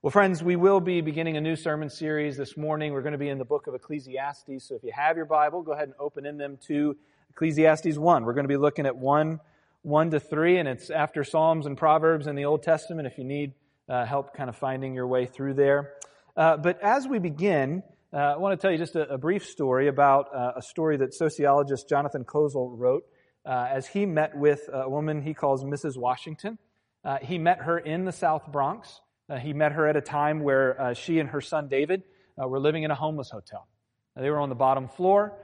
Well, 0.00 0.12
friends, 0.12 0.44
we 0.44 0.54
will 0.54 0.78
be 0.78 1.00
beginning 1.00 1.36
a 1.38 1.40
new 1.40 1.56
sermon 1.56 1.90
series 1.90 2.36
this 2.36 2.56
morning. 2.56 2.92
We're 2.92 3.02
going 3.02 3.14
to 3.14 3.18
be 3.18 3.30
in 3.30 3.38
the 3.38 3.44
book 3.44 3.66
of 3.66 3.74
Ecclesiastes. 3.74 4.68
So 4.68 4.76
if 4.76 4.84
you 4.84 4.92
have 4.94 5.16
your 5.16 5.26
Bible, 5.26 5.60
go 5.62 5.72
ahead 5.72 5.88
and 5.88 5.94
open 5.98 6.24
in 6.24 6.38
them 6.38 6.56
to 6.68 6.96
Ecclesiastes 7.30 7.98
1. 7.98 8.24
We're 8.24 8.32
going 8.32 8.44
to 8.44 8.48
be 8.48 8.56
looking 8.56 8.86
at 8.86 8.96
1, 8.96 9.40
1 9.82 10.10
to 10.12 10.20
3, 10.20 10.58
and 10.58 10.68
it's 10.68 10.90
after 10.90 11.24
Psalms 11.24 11.66
and 11.66 11.76
Proverbs 11.76 12.28
in 12.28 12.36
the 12.36 12.44
Old 12.44 12.62
Testament 12.62 13.08
if 13.08 13.18
you 13.18 13.24
need 13.24 13.54
uh, 13.88 14.04
help 14.04 14.36
kind 14.36 14.48
of 14.48 14.54
finding 14.54 14.94
your 14.94 15.08
way 15.08 15.26
through 15.26 15.54
there. 15.54 15.94
Uh, 16.36 16.56
but 16.56 16.80
as 16.80 17.08
we 17.08 17.18
begin, 17.18 17.82
uh, 18.12 18.18
I 18.18 18.36
want 18.36 18.56
to 18.56 18.62
tell 18.62 18.70
you 18.70 18.78
just 18.78 18.94
a, 18.94 19.14
a 19.14 19.18
brief 19.18 19.46
story 19.46 19.88
about 19.88 20.32
uh, 20.32 20.52
a 20.58 20.62
story 20.62 20.96
that 20.98 21.12
sociologist 21.12 21.88
Jonathan 21.88 22.24
Kozol 22.24 22.78
wrote 22.78 23.02
uh, 23.44 23.66
as 23.68 23.88
he 23.88 24.06
met 24.06 24.38
with 24.38 24.60
a 24.72 24.88
woman 24.88 25.22
he 25.22 25.34
calls 25.34 25.64
Mrs. 25.64 25.96
Washington. 25.96 26.56
Uh, 27.04 27.18
he 27.20 27.36
met 27.36 27.62
her 27.62 27.76
in 27.76 28.04
the 28.04 28.12
South 28.12 28.46
Bronx. 28.52 29.00
Uh, 29.28 29.36
he 29.36 29.52
met 29.52 29.72
her 29.72 29.86
at 29.86 29.96
a 29.96 30.00
time 30.00 30.40
where 30.40 30.80
uh, 30.80 30.94
she 30.94 31.18
and 31.18 31.28
her 31.28 31.40
son 31.40 31.68
David 31.68 32.02
uh, 32.42 32.48
were 32.48 32.58
living 32.58 32.82
in 32.82 32.90
a 32.90 32.94
homeless 32.94 33.30
hotel. 33.30 33.68
they 34.16 34.30
were 34.30 34.38
on 34.38 34.48
the 34.48 34.54
bottom 34.54 34.88
floor. 34.88 35.34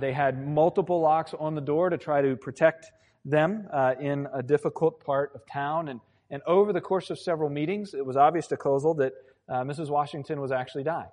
They 0.00 0.12
had 0.12 0.46
multiple 0.46 1.00
locks 1.00 1.34
on 1.38 1.54
the 1.54 1.60
door 1.60 1.90
to 1.90 1.98
try 1.98 2.22
to 2.22 2.36
protect 2.36 2.86
them 3.24 3.66
in 4.00 4.28
a 4.32 4.42
difficult 4.42 5.04
part 5.04 5.32
of 5.34 5.40
town. 5.50 5.88
And, 5.88 6.00
and 6.30 6.42
over 6.46 6.72
the 6.72 6.80
course 6.80 7.10
of 7.10 7.18
several 7.18 7.50
meetings, 7.50 7.94
it 7.94 8.04
was 8.04 8.16
obvious 8.16 8.46
to 8.48 8.56
Kozol 8.56 8.98
that 8.98 9.12
Mrs. 9.50 9.90
Washington 9.90 10.40
was 10.40 10.52
actually 10.52 10.84
dying. 10.84 11.10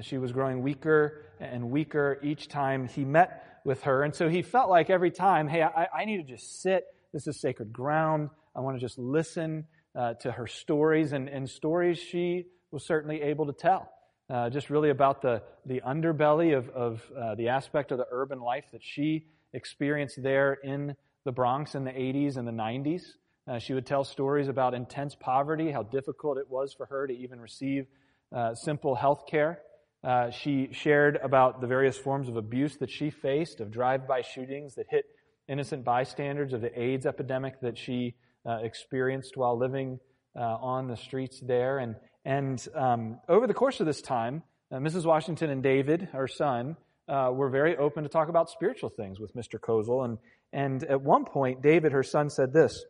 she 0.00 0.18
was 0.18 0.32
growing 0.32 0.62
weaker 0.62 1.26
and 1.40 1.70
weaker 1.70 2.18
each 2.22 2.48
time 2.48 2.88
he 2.88 3.04
met 3.04 3.60
with 3.64 3.82
her. 3.82 4.02
And 4.02 4.14
so 4.14 4.28
he 4.28 4.42
felt 4.42 4.70
like 4.70 4.90
every 4.90 5.10
time, 5.10 5.48
hey, 5.48 5.62
I, 5.62 5.88
I 5.94 6.04
need 6.04 6.18
to 6.18 6.32
just 6.32 6.62
sit. 6.62 6.84
This 7.12 7.26
is 7.26 7.40
sacred 7.40 7.72
ground. 7.72 8.30
I 8.56 8.60
want 8.60 8.76
to 8.76 8.80
just 8.80 8.98
listen 8.98 9.66
uh, 9.94 10.14
to 10.14 10.32
her 10.32 10.46
stories, 10.46 11.12
and, 11.12 11.28
and 11.28 11.48
stories 11.48 11.98
she 11.98 12.46
was 12.70 12.84
certainly 12.84 13.22
able 13.22 13.46
to 13.46 13.52
tell. 13.52 13.90
Uh, 14.30 14.48
just 14.48 14.70
really 14.70 14.90
about 14.90 15.20
the, 15.20 15.42
the 15.66 15.82
underbelly 15.86 16.56
of, 16.56 16.68
of 16.70 17.02
uh, 17.16 17.34
the 17.34 17.48
aspect 17.48 17.92
of 17.92 17.98
the 17.98 18.06
urban 18.10 18.40
life 18.40 18.64
that 18.72 18.82
she 18.82 19.26
experienced 19.52 20.22
there 20.22 20.54
in 20.54 20.96
the 21.24 21.32
Bronx 21.32 21.74
in 21.74 21.84
the 21.84 21.90
80s 21.90 22.36
and 22.36 22.48
the 22.48 22.52
90s. 22.52 23.02
Uh, 23.46 23.58
she 23.58 23.74
would 23.74 23.84
tell 23.84 24.04
stories 24.04 24.48
about 24.48 24.72
intense 24.74 25.14
poverty, 25.14 25.70
how 25.70 25.82
difficult 25.82 26.38
it 26.38 26.48
was 26.48 26.72
for 26.72 26.86
her 26.86 27.06
to 27.06 27.12
even 27.12 27.40
receive 27.40 27.86
uh, 28.34 28.54
simple 28.54 28.94
health 28.94 29.24
care. 29.28 29.60
Uh, 30.04 30.30
she 30.30 30.68
shared 30.72 31.18
about 31.22 31.60
the 31.60 31.66
various 31.66 31.96
forms 31.96 32.28
of 32.28 32.36
abuse 32.36 32.76
that 32.76 32.90
she 32.90 33.10
faced, 33.10 33.60
of 33.60 33.70
drive-by 33.70 34.22
shootings 34.22 34.74
that 34.76 34.86
hit 34.88 35.04
innocent 35.48 35.84
bystanders, 35.84 36.52
of 36.52 36.60
the 36.60 36.80
AIDS 36.80 37.04
epidemic 37.04 37.60
that 37.60 37.76
she 37.76 38.14
uh, 38.46 38.58
experienced 38.62 39.36
while 39.36 39.58
living 39.58 39.98
uh, 40.36 40.40
on 40.40 40.88
the 40.88 40.96
streets 40.96 41.40
there. 41.40 41.78
And, 41.78 41.96
and 42.24 42.66
um, 42.74 43.18
over 43.28 43.46
the 43.46 43.54
course 43.54 43.80
of 43.80 43.86
this 43.86 44.02
time, 44.02 44.42
uh, 44.70 44.76
Mrs. 44.76 45.04
Washington 45.04 45.50
and 45.50 45.62
David, 45.62 46.08
her 46.12 46.28
son, 46.28 46.76
uh, 47.08 47.30
were 47.32 47.50
very 47.50 47.76
open 47.76 48.04
to 48.04 48.08
talk 48.08 48.28
about 48.28 48.48
spiritual 48.48 48.88
things 48.88 49.20
with 49.20 49.34
Mr. 49.34 49.58
Kozol. 49.58 50.04
And, 50.04 50.18
and 50.52 50.84
at 50.84 51.02
one 51.02 51.24
point, 51.24 51.62
David, 51.62 51.92
her 51.92 52.02
son, 52.02 52.30
said 52.30 52.52
this 52.52 52.84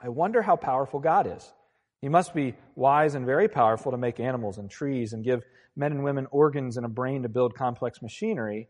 I 0.00 0.08
wonder 0.08 0.42
how 0.42 0.56
powerful 0.56 1.00
God 1.00 1.26
is. 1.26 1.52
He 2.00 2.08
must 2.08 2.34
be 2.34 2.54
wise 2.74 3.14
and 3.14 3.24
very 3.24 3.48
powerful 3.48 3.92
to 3.92 3.98
make 3.98 4.20
animals 4.20 4.58
and 4.58 4.70
trees 4.70 5.12
and 5.14 5.24
give 5.24 5.42
men 5.76 5.92
and 5.92 6.04
women 6.04 6.26
organs 6.30 6.76
and 6.76 6.84
a 6.84 6.88
brain 6.88 7.22
to 7.22 7.28
build 7.28 7.54
complex 7.54 8.02
machinery, 8.02 8.68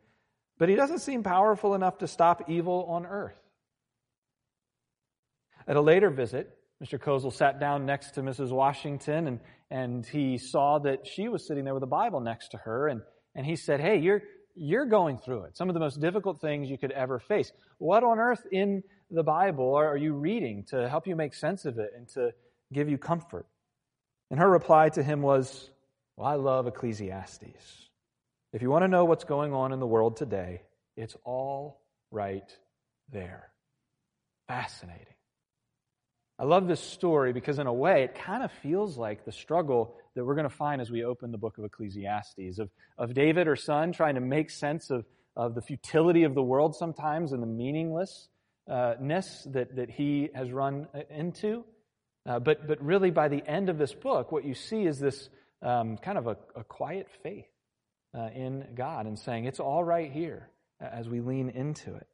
but 0.59 0.69
he 0.69 0.77
doesn't 0.77 1.01
seem 1.01 1.23
powerful 1.23 1.75
enough 1.75 1.99
to 1.99 2.07
stop 2.07 2.49
evil 2.49 2.87
on 2.89 3.05
earth. 3.05 3.37
At 5.67 5.77
a 5.77 5.81
later 5.81 6.11
visit, 6.11 6.57
Mr. 6.83 6.99
Kozol 6.99 7.33
sat 7.33 7.59
down 7.59 7.87
next 7.87 8.13
to 8.13 8.23
Mrs. 8.23 8.51
Washington 8.51 9.27
and, 9.27 9.41
and 9.71 10.05
he 10.05 10.39
saw 10.39 10.79
that 10.81 11.07
she 11.07 11.29
was 11.29 11.47
sitting 11.47 11.65
there 11.65 11.75
with 11.75 11.83
a 11.83 11.87
Bible 11.87 12.21
next 12.21 12.49
to 12.49 12.59
her 12.59 12.89
and, 12.89 13.01
and 13.35 13.47
he 13.47 13.57
said, 13.57 13.81
Hey, 13.81 13.99
you're, 13.99 14.23
you're 14.55 14.87
going 14.87 15.19
through 15.19 15.45
it. 15.45 15.57
Some 15.57 15.69
of 15.69 15.75
the 15.75 15.81
most 15.81 16.01
difficult 16.01 16.41
things 16.41 16.69
you 16.69 16.79
could 16.79 16.93
ever 16.93 17.19
face. 17.19 17.53
What 17.79 18.05
on 18.05 18.19
earth 18.19 18.45
in 18.53 18.83
the 19.11 19.23
Bible 19.23 19.75
are 19.75 19.97
you 19.97 20.15
reading 20.15 20.65
to 20.71 20.89
help 20.89 21.07
you 21.07 21.17
make 21.17 21.35
sense 21.35 21.65
of 21.65 21.79
it 21.79 21.93
and 21.97 22.09
to 22.11 22.33
give 22.73 22.89
you 22.89 22.99
comfort? 22.99 23.47
And 24.31 24.39
her 24.41 24.49
reply 24.49 24.89
to 24.91 25.03
him 25.03 25.23
was, 25.23 25.71
Well, 26.17 26.27
I 26.27 26.35
love 26.35 26.67
Ecclesiastes. 26.67 27.89
If 28.53 28.63
you 28.63 28.71
want 28.71 28.83
to 28.83 28.89
know 28.89 29.05
what's 29.05 29.25
going 29.25 29.53
on 29.53 29.73
in 29.73 29.81
the 29.81 29.87
world 29.87 30.17
today, 30.17 30.63
it's 30.97 31.17
all 31.25 31.81
right 32.11 32.49
there. 33.11 33.51
Fascinating. 34.47 35.14
I 36.39 36.45
love 36.45 36.67
this 36.67 36.81
story 36.81 37.33
because, 37.33 37.59
in 37.61 37.67
a 37.69 37.73
way, 37.73 38.03
it 38.03 38.17
kind 38.17 38.43
of 38.43 38.51
feels 38.63 38.99
like 38.99 39.25
the 39.25 39.33
struggle 39.33 39.95
that 40.15 40.25
we're 40.25 40.35
going 40.35 40.49
to 40.49 40.55
find 40.55 40.81
as 40.81 40.91
we 40.91 41.05
open 41.05 41.31
the 41.31 41.39
book 41.39 41.59
of 41.59 41.65
Ecclesiastes 41.65 42.59
of, 42.59 42.71
of 42.99 43.15
David, 43.15 43.47
or 43.47 43.55
son, 43.57 43.93
trying 43.93 44.17
to 44.17 44.21
make 44.21 44.51
sense 44.51 44.91
of, 44.91 45.07
of 45.37 45.55
the 45.55 45.63
futility 45.63 46.25
of 46.25 46.35
the 46.35 46.43
world 46.43 46.75
sometimes 46.75 47.33
and 47.33 47.41
the 47.41 47.47
meaninglessness 47.47 48.29
that, 48.67 49.77
that 49.77 49.91
he 49.91 50.29
has 50.35 50.51
run 50.51 50.89
into. 51.09 51.65
Uh, 52.27 52.41
but, 52.41 52.67
but 52.67 52.83
really, 52.83 53.11
by 53.11 53.29
the 53.29 53.47
end 53.47 53.69
of 53.69 53.79
this 53.79 53.95
book, 53.95 54.33
what 54.33 54.45
you 54.45 54.55
see 54.55 54.87
is 54.87 54.99
this 54.99 55.29
um, 55.63 55.97
kind 55.99 56.19
of 56.19 56.27
a, 56.27 56.37
a 56.57 56.65
quiet 56.65 57.07
faith 57.23 57.47
uh, 58.13 58.29
in 58.35 58.67
God 58.75 59.07
and 59.07 59.19
saying, 59.19 59.45
it's 59.45 59.61
all 59.61 59.85
right 59.85 60.11
here 60.11 60.49
as 60.81 61.09
we 61.09 61.21
lean 61.21 61.51
into 61.51 61.95
it. 61.95 62.09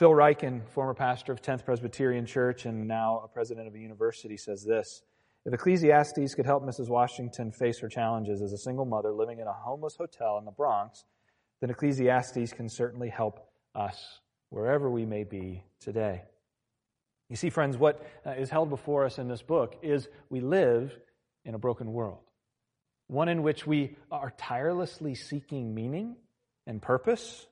Phil 0.00 0.12
Ryken, 0.12 0.66
former 0.66 0.94
pastor 0.94 1.30
of 1.30 1.42
10th 1.42 1.66
Presbyterian 1.66 2.24
Church 2.24 2.64
and 2.64 2.88
now 2.88 3.20
a 3.22 3.28
president 3.28 3.68
of 3.68 3.74
a 3.74 3.78
university, 3.78 4.38
says 4.38 4.64
this 4.64 5.02
If 5.44 5.52
Ecclesiastes 5.52 6.34
could 6.34 6.46
help 6.46 6.64
Mrs. 6.64 6.88
Washington 6.88 7.52
face 7.52 7.80
her 7.80 7.88
challenges 7.90 8.40
as 8.40 8.54
a 8.54 8.56
single 8.56 8.86
mother 8.86 9.12
living 9.12 9.40
in 9.40 9.46
a 9.46 9.52
homeless 9.52 9.96
hotel 9.96 10.38
in 10.38 10.46
the 10.46 10.52
Bronx, 10.52 11.04
then 11.60 11.68
Ecclesiastes 11.68 12.54
can 12.54 12.70
certainly 12.70 13.10
help 13.10 13.46
us 13.74 14.20
wherever 14.48 14.90
we 14.90 15.04
may 15.04 15.22
be 15.22 15.64
today. 15.80 16.22
You 17.28 17.36
see, 17.36 17.50
friends, 17.50 17.76
what 17.76 18.02
uh, 18.24 18.32
held 18.50 18.70
before 18.70 19.04
us 19.04 19.18
in 19.18 19.28
this 19.28 19.42
book 19.42 19.76
is 19.82 20.08
we 20.30 20.40
live 20.40 20.98
in 21.44 21.54
a 21.54 21.58
broken 21.58 21.92
world, 21.92 22.22
one 23.08 23.28
in 23.28 23.42
which 23.42 23.66
we 23.66 23.98
are 24.10 24.32
tirelessly 24.38 25.14
seeking 25.14 25.74
meaning 25.74 26.16
and 26.66 26.80
purpose 26.80 27.46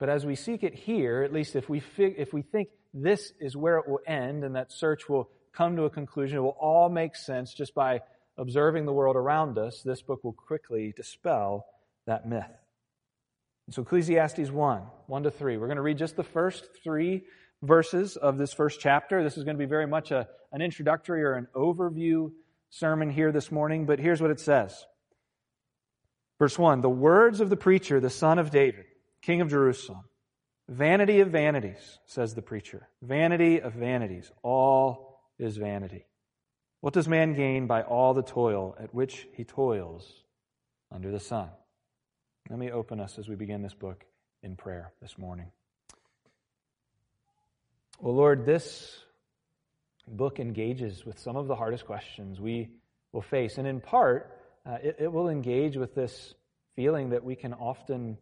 but 0.00 0.08
as 0.08 0.24
we 0.24 0.34
seek 0.34 0.64
it 0.64 0.74
here, 0.74 1.22
at 1.22 1.32
least 1.32 1.54
if 1.54 1.68
we, 1.68 1.78
fig- 1.78 2.14
if 2.16 2.32
we 2.32 2.40
think 2.40 2.70
this 2.94 3.32
is 3.38 3.54
where 3.54 3.76
it 3.76 3.86
will 3.86 4.00
end 4.06 4.42
and 4.42 4.56
that 4.56 4.72
search 4.72 5.08
will 5.08 5.28
come 5.52 5.76
to 5.76 5.84
a 5.84 5.90
conclusion, 5.90 6.38
it 6.38 6.40
will 6.40 6.56
all 6.58 6.88
make 6.88 7.14
sense 7.14 7.52
just 7.52 7.74
by 7.74 8.00
observing 8.38 8.86
the 8.86 8.92
world 8.92 9.14
around 9.14 9.58
us, 9.58 9.82
this 9.82 10.00
book 10.00 10.24
will 10.24 10.32
quickly 10.32 10.94
dispel 10.96 11.66
that 12.06 12.26
myth. 12.26 12.46
And 13.66 13.74
so 13.74 13.82
Ecclesiastes 13.82 14.50
1, 14.50 14.82
1 15.06 15.22
to 15.24 15.30
3. 15.30 15.58
We're 15.58 15.66
going 15.66 15.76
to 15.76 15.82
read 15.82 15.98
just 15.98 16.16
the 16.16 16.24
first 16.24 16.68
three 16.82 17.24
verses 17.62 18.16
of 18.16 18.38
this 18.38 18.54
first 18.54 18.80
chapter. 18.80 19.22
This 19.22 19.36
is 19.36 19.44
going 19.44 19.56
to 19.56 19.62
be 19.62 19.68
very 19.68 19.86
much 19.86 20.12
a, 20.12 20.26
an 20.50 20.62
introductory 20.62 21.22
or 21.22 21.34
an 21.34 21.46
overview 21.54 22.32
sermon 22.70 23.10
here 23.10 23.32
this 23.32 23.52
morning, 23.52 23.84
but 23.84 23.98
here's 23.98 24.22
what 24.22 24.30
it 24.30 24.40
says. 24.40 24.86
Verse 26.38 26.58
1 26.58 26.80
The 26.80 26.88
words 26.88 27.42
of 27.42 27.50
the 27.50 27.56
preacher, 27.56 28.00
the 28.00 28.08
son 28.08 28.38
of 28.38 28.50
David 28.50 28.86
King 29.22 29.40
of 29.40 29.48
Jerusalem. 29.48 30.04
Vanity 30.68 31.20
of 31.20 31.30
vanities, 31.30 31.98
says 32.06 32.34
the 32.34 32.42
preacher. 32.42 32.88
Vanity 33.02 33.60
of 33.60 33.72
vanities. 33.72 34.30
All 34.42 35.20
is 35.38 35.56
vanity. 35.56 36.06
What 36.80 36.94
does 36.94 37.08
man 37.08 37.34
gain 37.34 37.66
by 37.66 37.82
all 37.82 38.14
the 38.14 38.22
toil 38.22 38.76
at 38.78 38.94
which 38.94 39.26
he 39.34 39.44
toils 39.44 40.24
under 40.92 41.10
the 41.10 41.20
sun? 41.20 41.48
Let 42.48 42.58
me 42.58 42.70
open 42.70 43.00
us 43.00 43.18
as 43.18 43.28
we 43.28 43.34
begin 43.34 43.62
this 43.62 43.74
book 43.74 44.04
in 44.42 44.56
prayer 44.56 44.92
this 45.02 45.18
morning. 45.18 45.50
Well, 47.98 48.14
Lord, 48.14 48.46
this 48.46 48.98
book 50.08 50.40
engages 50.40 51.04
with 51.04 51.18
some 51.18 51.36
of 51.36 51.48
the 51.48 51.54
hardest 51.54 51.84
questions 51.84 52.40
we 52.40 52.70
will 53.12 53.22
face. 53.22 53.58
And 53.58 53.66
in 53.66 53.80
part, 53.80 54.38
uh, 54.64 54.78
it, 54.82 54.96
it 55.00 55.12
will 55.12 55.28
engage 55.28 55.76
with 55.76 55.94
this 55.94 56.34
feeling 56.76 57.10
that 57.10 57.24
we 57.24 57.36
can 57.36 57.52
often 57.52 58.16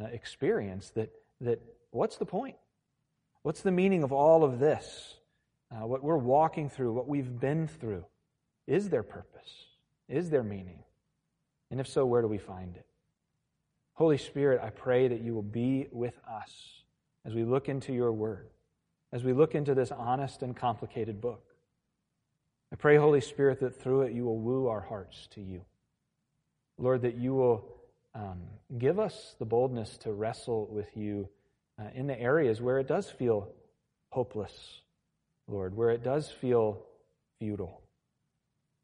uh, 0.00 0.06
experience 0.06 0.90
that, 0.90 1.10
that 1.40 1.60
what's 1.90 2.16
the 2.16 2.26
point? 2.26 2.56
What's 3.42 3.60
the 3.60 3.70
meaning 3.70 4.02
of 4.02 4.12
all 4.12 4.44
of 4.44 4.58
this? 4.58 5.16
Uh, 5.70 5.86
what 5.86 6.02
we're 6.02 6.16
walking 6.16 6.68
through, 6.68 6.92
what 6.92 7.08
we've 7.08 7.40
been 7.40 7.68
through. 7.68 8.04
Is 8.66 8.88
there 8.88 9.02
purpose? 9.02 9.66
Is 10.08 10.30
there 10.30 10.42
meaning? 10.42 10.78
And 11.70 11.80
if 11.80 11.88
so, 11.88 12.06
where 12.06 12.22
do 12.22 12.28
we 12.28 12.38
find 12.38 12.76
it? 12.76 12.86
Holy 13.94 14.18
Spirit, 14.18 14.60
I 14.62 14.70
pray 14.70 15.08
that 15.08 15.20
you 15.20 15.34
will 15.34 15.42
be 15.42 15.88
with 15.92 16.18
us 16.28 16.82
as 17.24 17.34
we 17.34 17.44
look 17.44 17.68
into 17.68 17.92
your 17.92 18.12
word, 18.12 18.48
as 19.12 19.24
we 19.24 19.32
look 19.32 19.54
into 19.54 19.74
this 19.74 19.92
honest 19.92 20.42
and 20.42 20.56
complicated 20.56 21.20
book. 21.20 21.44
I 22.72 22.76
pray, 22.76 22.96
Holy 22.96 23.20
Spirit, 23.20 23.60
that 23.60 23.80
through 23.80 24.02
it 24.02 24.12
you 24.12 24.24
will 24.24 24.38
woo 24.38 24.66
our 24.66 24.80
hearts 24.80 25.28
to 25.34 25.40
you. 25.40 25.64
Lord, 26.76 27.02
that 27.02 27.16
you 27.16 27.34
will 27.34 27.64
um, 28.14 28.42
give 28.78 28.98
us 28.98 29.34
the 29.38 29.44
boldness 29.44 29.96
to 29.98 30.12
wrestle 30.12 30.68
with 30.70 30.96
you 30.96 31.28
uh, 31.78 31.88
in 31.94 32.06
the 32.06 32.18
areas 32.18 32.60
where 32.60 32.78
it 32.78 32.86
does 32.86 33.10
feel 33.10 33.48
hopeless, 34.10 34.82
Lord, 35.48 35.76
where 35.76 35.90
it 35.90 36.04
does 36.04 36.30
feel 36.30 36.84
futile. 37.38 37.82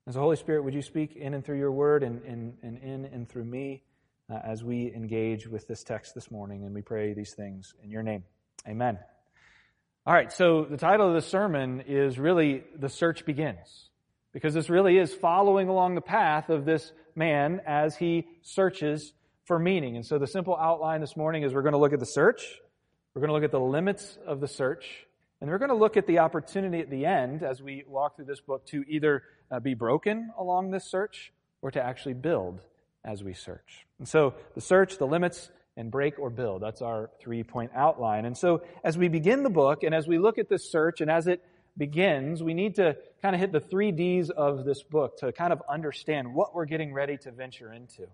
And 0.07 0.15
so, 0.15 0.21
Holy 0.21 0.37
Spirit, 0.37 0.65
would 0.65 0.75
you 0.75 0.83
speak 0.83 1.15
in 1.15 1.35
and 1.35 1.45
through 1.45 1.59
your 1.59 1.71
word 1.71 2.03
and, 2.03 2.23
and, 2.25 2.57
and 2.63 2.79
in 2.79 3.05
and 3.05 3.29
through 3.29 3.45
me 3.45 3.83
uh, 4.29 4.41
as 4.43 4.65
we 4.65 4.93
engage 4.93 5.47
with 5.47 5.69
this 5.69 5.85
text 5.85 6.15
this 6.15 6.31
morning? 6.31 6.65
And 6.65 6.75
we 6.75 6.83
pray 6.83 7.13
these 7.15 7.35
things 7.35 7.75
in 7.85 7.91
your 7.91 8.03
name. 8.03 8.25
Amen. 8.67 8.99
All 10.07 10.15
right, 10.15 10.33
so 10.33 10.65
the 10.65 10.77
title 10.77 11.07
of 11.07 11.15
the 11.15 11.21
sermon 11.21 11.85
is 11.87 12.19
really 12.19 12.65
The 12.77 12.89
Search 12.89 13.25
Begins. 13.25 13.91
Because 14.33 14.55
this 14.55 14.71
really 14.71 14.97
is 14.97 15.13
following 15.13 15.69
along 15.69 15.95
the 15.95 16.01
path 16.01 16.51
of 16.51 16.65
this 16.65 16.93
man 17.15 17.61
as 17.67 17.97
he 17.97 18.27
searches 18.43 19.13
for 19.51 19.59
meaning. 19.59 19.97
And 19.97 20.07
so 20.07 20.17
the 20.17 20.29
simple 20.29 20.57
outline 20.57 21.01
this 21.01 21.17
morning 21.17 21.43
is 21.43 21.53
we're 21.53 21.63
going 21.63 21.73
to 21.73 21.79
look 21.79 21.93
at 21.93 21.99
the 21.99 22.07
search, 22.07 22.61
we're 23.13 23.21
going 23.21 23.31
to 23.31 23.35
look 23.35 23.43
at 23.43 23.51
the 23.51 23.59
limits 23.59 24.17
of 24.25 24.39
the 24.39 24.47
search, 24.47 25.09
and 25.41 25.51
we're 25.51 25.59
going 25.59 25.71
to 25.71 25.75
look 25.75 25.97
at 25.97 26.07
the 26.07 26.21
opportunity 26.21 26.79
at 26.79 26.89
the 26.89 27.05
end 27.05 27.43
as 27.43 27.61
we 27.61 27.83
walk 27.89 28.15
through 28.15 28.27
this 28.27 28.41
book 28.41 28.65
to 28.67 28.85
either 28.87 29.25
uh, 29.51 29.59
be 29.59 29.75
broken 29.75 30.31
along 30.39 30.71
this 30.71 30.89
search 30.89 31.33
or 31.63 31.73
to 31.73 31.83
actually 31.83 32.15
build 32.15 32.61
as 33.05 33.25
we 33.25 33.35
search. 33.35 33.89
And 33.99 34.07
so 34.07 34.35
the 34.55 34.61
search, 34.61 34.99
the 34.99 35.07
limits, 35.09 35.51
and 35.77 35.91
break 35.91 36.21
or 36.21 36.31
build. 36.31 36.63
That's 36.63 36.81
our 36.81 37.11
three 37.21 37.43
point 37.43 37.73
outline. 37.75 38.27
And 38.27 38.39
so 38.39 38.63
as 38.85 38.97
we 38.97 39.09
begin 39.09 39.43
the 39.43 39.51
book 39.51 39.83
and 39.83 39.93
as 39.93 40.07
we 40.07 40.19
look 40.19 40.39
at 40.39 40.49
this 40.49 40.71
search 40.71 41.01
and 41.01 41.11
as 41.11 41.27
it 41.27 41.43
begins, 41.77 42.41
we 42.41 42.55
need 42.55 42.77
to 42.77 42.97
kind 43.21 43.35
of 43.35 43.41
hit 43.41 43.51
the 43.51 43.59
three 43.59 43.91
D's 43.91 44.31
of 44.31 44.65
this 44.65 44.85
book 44.85 45.19
to 45.19 45.33
kind 45.33 45.53
of 45.53 45.61
understand 45.69 46.35
what 46.35 46.55
we're 46.55 46.67
getting 46.67 46.93
ready 46.93 47.17
to 47.17 47.33
venture 47.33 47.73
into. 47.73 48.07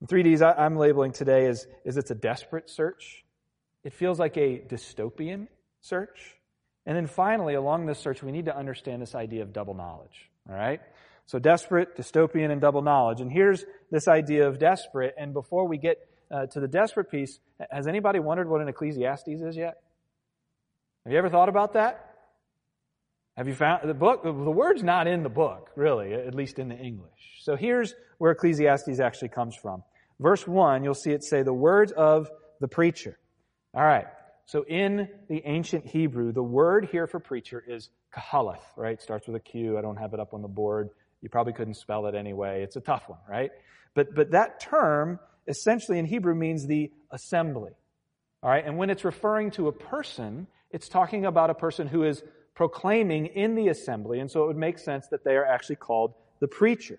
The 0.00 0.06
three 0.06 0.22
D's 0.22 0.40
I'm 0.42 0.76
labeling 0.76 1.12
today 1.12 1.46
is, 1.46 1.66
is 1.84 1.96
it's 1.96 2.10
a 2.10 2.14
desperate 2.14 2.70
search. 2.70 3.24
It 3.84 3.92
feels 3.92 4.18
like 4.18 4.36
a 4.36 4.58
dystopian 4.58 5.48
search. 5.80 6.36
And 6.86 6.96
then 6.96 7.06
finally, 7.06 7.54
along 7.54 7.86
this 7.86 7.98
search, 7.98 8.22
we 8.22 8.32
need 8.32 8.46
to 8.46 8.56
understand 8.56 9.02
this 9.02 9.14
idea 9.14 9.42
of 9.42 9.52
double 9.52 9.74
knowledge. 9.74 10.30
All 10.48 10.56
right? 10.56 10.80
So 11.26 11.38
desperate, 11.38 11.96
dystopian, 11.96 12.50
and 12.50 12.60
double 12.60 12.82
knowledge. 12.82 13.20
And 13.20 13.30
here's 13.30 13.64
this 13.90 14.08
idea 14.08 14.48
of 14.48 14.58
desperate. 14.58 15.14
And 15.18 15.32
before 15.32 15.68
we 15.68 15.76
get 15.76 15.98
uh, 16.30 16.46
to 16.46 16.60
the 16.60 16.68
desperate 16.68 17.10
piece, 17.10 17.38
has 17.70 17.86
anybody 17.86 18.18
wondered 18.18 18.48
what 18.48 18.60
an 18.60 18.68
Ecclesiastes 18.68 19.28
is 19.28 19.56
yet? 19.56 19.82
Have 21.04 21.12
you 21.12 21.18
ever 21.18 21.28
thought 21.28 21.48
about 21.48 21.74
that? 21.74 22.06
Have 23.36 23.48
you 23.48 23.54
found 23.54 23.88
the 23.88 23.94
book? 23.94 24.22
The 24.22 24.32
word's 24.32 24.82
not 24.82 25.06
in 25.06 25.22
the 25.22 25.28
book, 25.28 25.70
really, 25.76 26.12
at 26.12 26.34
least 26.34 26.58
in 26.58 26.68
the 26.68 26.76
English. 26.76 27.38
So 27.42 27.56
here's 27.56 27.94
where 28.18 28.32
Ecclesiastes 28.32 29.00
actually 29.00 29.28
comes 29.28 29.54
from. 29.54 29.82
Verse 30.20 30.46
1, 30.46 30.84
you'll 30.84 30.94
see 30.94 31.12
it 31.12 31.24
say, 31.24 31.42
the 31.42 31.52
words 31.52 31.92
of 31.92 32.30
the 32.60 32.68
preacher. 32.68 33.18
All 33.74 33.82
right. 33.82 34.06
So 34.44 34.64
in 34.64 35.08
the 35.28 35.42
ancient 35.46 35.86
Hebrew, 35.86 36.32
the 36.32 36.42
word 36.42 36.88
here 36.92 37.06
for 37.06 37.18
preacher 37.18 37.62
is 37.66 37.88
kahaleth, 38.14 38.60
right? 38.76 39.00
Starts 39.00 39.26
with 39.26 39.36
a 39.36 39.40
Q. 39.40 39.78
I 39.78 39.80
don't 39.80 39.96
have 39.96 40.12
it 40.12 40.20
up 40.20 40.34
on 40.34 40.42
the 40.42 40.48
board. 40.48 40.90
You 41.22 41.30
probably 41.30 41.54
couldn't 41.54 41.74
spell 41.74 42.06
it 42.06 42.14
anyway. 42.14 42.62
It's 42.62 42.76
a 42.76 42.80
tough 42.80 43.08
one, 43.08 43.18
right? 43.28 43.50
But, 43.94 44.14
but 44.14 44.32
that 44.32 44.60
term 44.60 45.18
essentially 45.48 45.98
in 45.98 46.04
Hebrew 46.04 46.34
means 46.34 46.66
the 46.66 46.90
assembly. 47.10 47.72
All 48.42 48.50
right. 48.50 48.64
And 48.64 48.76
when 48.76 48.90
it's 48.90 49.04
referring 49.04 49.52
to 49.52 49.68
a 49.68 49.72
person, 49.72 50.46
it's 50.70 50.88
talking 50.88 51.24
about 51.24 51.48
a 51.48 51.54
person 51.54 51.86
who 51.86 52.04
is 52.04 52.22
proclaiming 52.54 53.26
in 53.26 53.54
the 53.54 53.68
assembly. 53.68 54.20
And 54.20 54.30
so 54.30 54.44
it 54.44 54.48
would 54.48 54.56
make 54.56 54.78
sense 54.78 55.06
that 55.08 55.24
they 55.24 55.36
are 55.36 55.46
actually 55.46 55.76
called 55.76 56.12
the 56.40 56.48
preacher. 56.48 56.98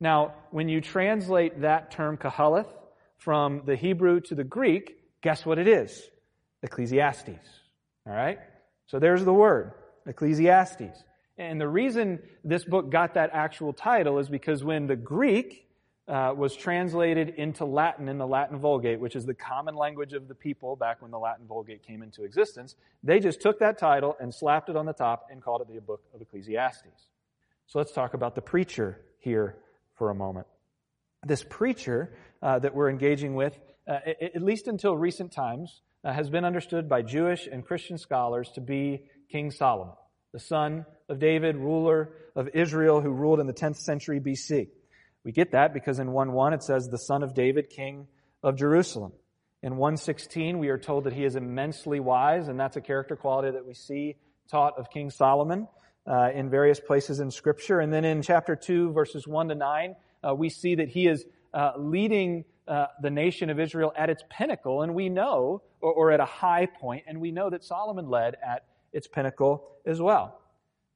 Now, 0.00 0.34
when 0.50 0.68
you 0.68 0.80
translate 0.80 1.62
that 1.62 1.90
term 1.90 2.16
kahaleth 2.16 2.68
from 3.16 3.62
the 3.64 3.74
Hebrew 3.74 4.20
to 4.22 4.34
the 4.34 4.44
Greek, 4.44 4.96
guess 5.22 5.44
what 5.44 5.58
it 5.58 5.66
is? 5.66 6.02
Ecclesiastes. 6.62 7.46
All 8.06 8.12
right? 8.12 8.38
So 8.86 8.98
there's 8.98 9.24
the 9.24 9.32
word, 9.32 9.72
Ecclesiastes. 10.06 11.04
And 11.36 11.60
the 11.60 11.68
reason 11.68 12.20
this 12.44 12.64
book 12.64 12.90
got 12.90 13.14
that 13.14 13.30
actual 13.32 13.72
title 13.72 14.18
is 14.18 14.28
because 14.28 14.64
when 14.64 14.86
the 14.86 14.96
Greek 14.96 15.66
uh, 16.06 16.32
was 16.34 16.56
translated 16.56 17.30
into 17.36 17.64
Latin 17.64 18.08
in 18.08 18.18
the 18.18 18.26
Latin 18.26 18.58
Vulgate, 18.58 18.98
which 18.98 19.14
is 19.14 19.26
the 19.26 19.34
common 19.34 19.74
language 19.76 20.14
of 20.14 20.26
the 20.26 20.34
people 20.34 20.74
back 20.74 21.02
when 21.02 21.10
the 21.10 21.18
Latin 21.18 21.46
Vulgate 21.46 21.82
came 21.82 22.02
into 22.02 22.24
existence, 22.24 22.76
they 23.02 23.20
just 23.20 23.40
took 23.40 23.58
that 23.58 23.78
title 23.78 24.16
and 24.20 24.34
slapped 24.34 24.68
it 24.68 24.76
on 24.76 24.86
the 24.86 24.92
top 24.92 25.26
and 25.30 25.42
called 25.42 25.60
it 25.60 25.72
the 25.72 25.80
book 25.80 26.02
of 26.14 26.22
Ecclesiastes. 26.22 27.10
So 27.66 27.78
let's 27.78 27.92
talk 27.92 28.14
about 28.14 28.34
the 28.34 28.40
preacher 28.40 29.00
here 29.18 29.56
for 29.98 30.10
a 30.10 30.14
moment. 30.14 30.46
This 31.26 31.44
preacher 31.44 32.14
uh, 32.42 32.60
that 32.60 32.74
we're 32.74 32.90
engaging 32.90 33.34
with, 33.34 33.58
uh, 33.86 33.98
at 34.34 34.42
least 34.42 34.68
until 34.68 34.96
recent 34.96 35.32
times, 35.32 35.82
uh, 36.04 36.12
has 36.12 36.30
been 36.30 36.44
understood 36.44 36.88
by 36.88 37.02
Jewish 37.02 37.48
and 37.50 37.64
Christian 37.64 37.98
scholars 37.98 38.50
to 38.54 38.60
be 38.60 39.02
King 39.30 39.50
Solomon, 39.50 39.94
the 40.32 40.38
son 40.38 40.86
of 41.08 41.18
David, 41.18 41.56
ruler 41.56 42.12
of 42.36 42.48
Israel, 42.54 43.00
who 43.00 43.10
ruled 43.10 43.40
in 43.40 43.46
the 43.46 43.52
10th 43.52 43.78
century 43.78 44.20
BC. 44.20 44.68
We 45.24 45.32
get 45.32 45.52
that 45.52 45.74
because 45.74 45.98
in 45.98 46.08
1.1 46.08 46.54
it 46.54 46.62
says 46.62 46.88
the 46.88 46.98
son 46.98 47.22
of 47.22 47.34
David, 47.34 47.68
king 47.68 48.06
of 48.42 48.56
Jerusalem. 48.56 49.12
In 49.62 49.76
116 49.76 50.58
we 50.58 50.68
are 50.68 50.78
told 50.78 51.04
that 51.04 51.12
he 51.12 51.24
is 51.24 51.34
immensely 51.34 51.98
wise, 51.98 52.46
and 52.46 52.58
that's 52.58 52.76
a 52.76 52.80
character 52.80 53.16
quality 53.16 53.50
that 53.50 53.66
we 53.66 53.74
see 53.74 54.16
taught 54.50 54.78
of 54.78 54.90
King 54.90 55.10
Solomon 55.10 55.66
uh, 56.08 56.30
in 56.34 56.48
various 56.48 56.80
places 56.80 57.20
in 57.20 57.30
Scripture. 57.30 57.80
And 57.80 57.92
then 57.92 58.04
in 58.04 58.22
chapter 58.22 58.56
2, 58.56 58.92
verses 58.92 59.26
1 59.28 59.48
to 59.48 59.54
9, 59.54 59.96
uh, 60.26 60.34
we 60.34 60.48
see 60.48 60.74
that 60.76 60.88
he 60.88 61.06
is 61.06 61.26
uh, 61.52 61.72
leading 61.76 62.44
uh, 62.66 62.86
the 63.02 63.10
nation 63.10 63.50
of 63.50 63.60
Israel 63.60 63.92
at 63.96 64.10
its 64.10 64.22
pinnacle, 64.30 64.82
and 64.82 64.94
we 64.94 65.08
know, 65.08 65.62
or, 65.80 65.92
or 65.92 66.12
at 66.12 66.20
a 66.20 66.24
high 66.24 66.66
point, 66.66 67.04
and 67.06 67.20
we 67.20 67.30
know 67.30 67.50
that 67.50 67.64
Solomon 67.64 68.08
led 68.08 68.36
at 68.46 68.64
its 68.92 69.06
pinnacle 69.06 69.68
as 69.86 70.00
well. 70.00 70.40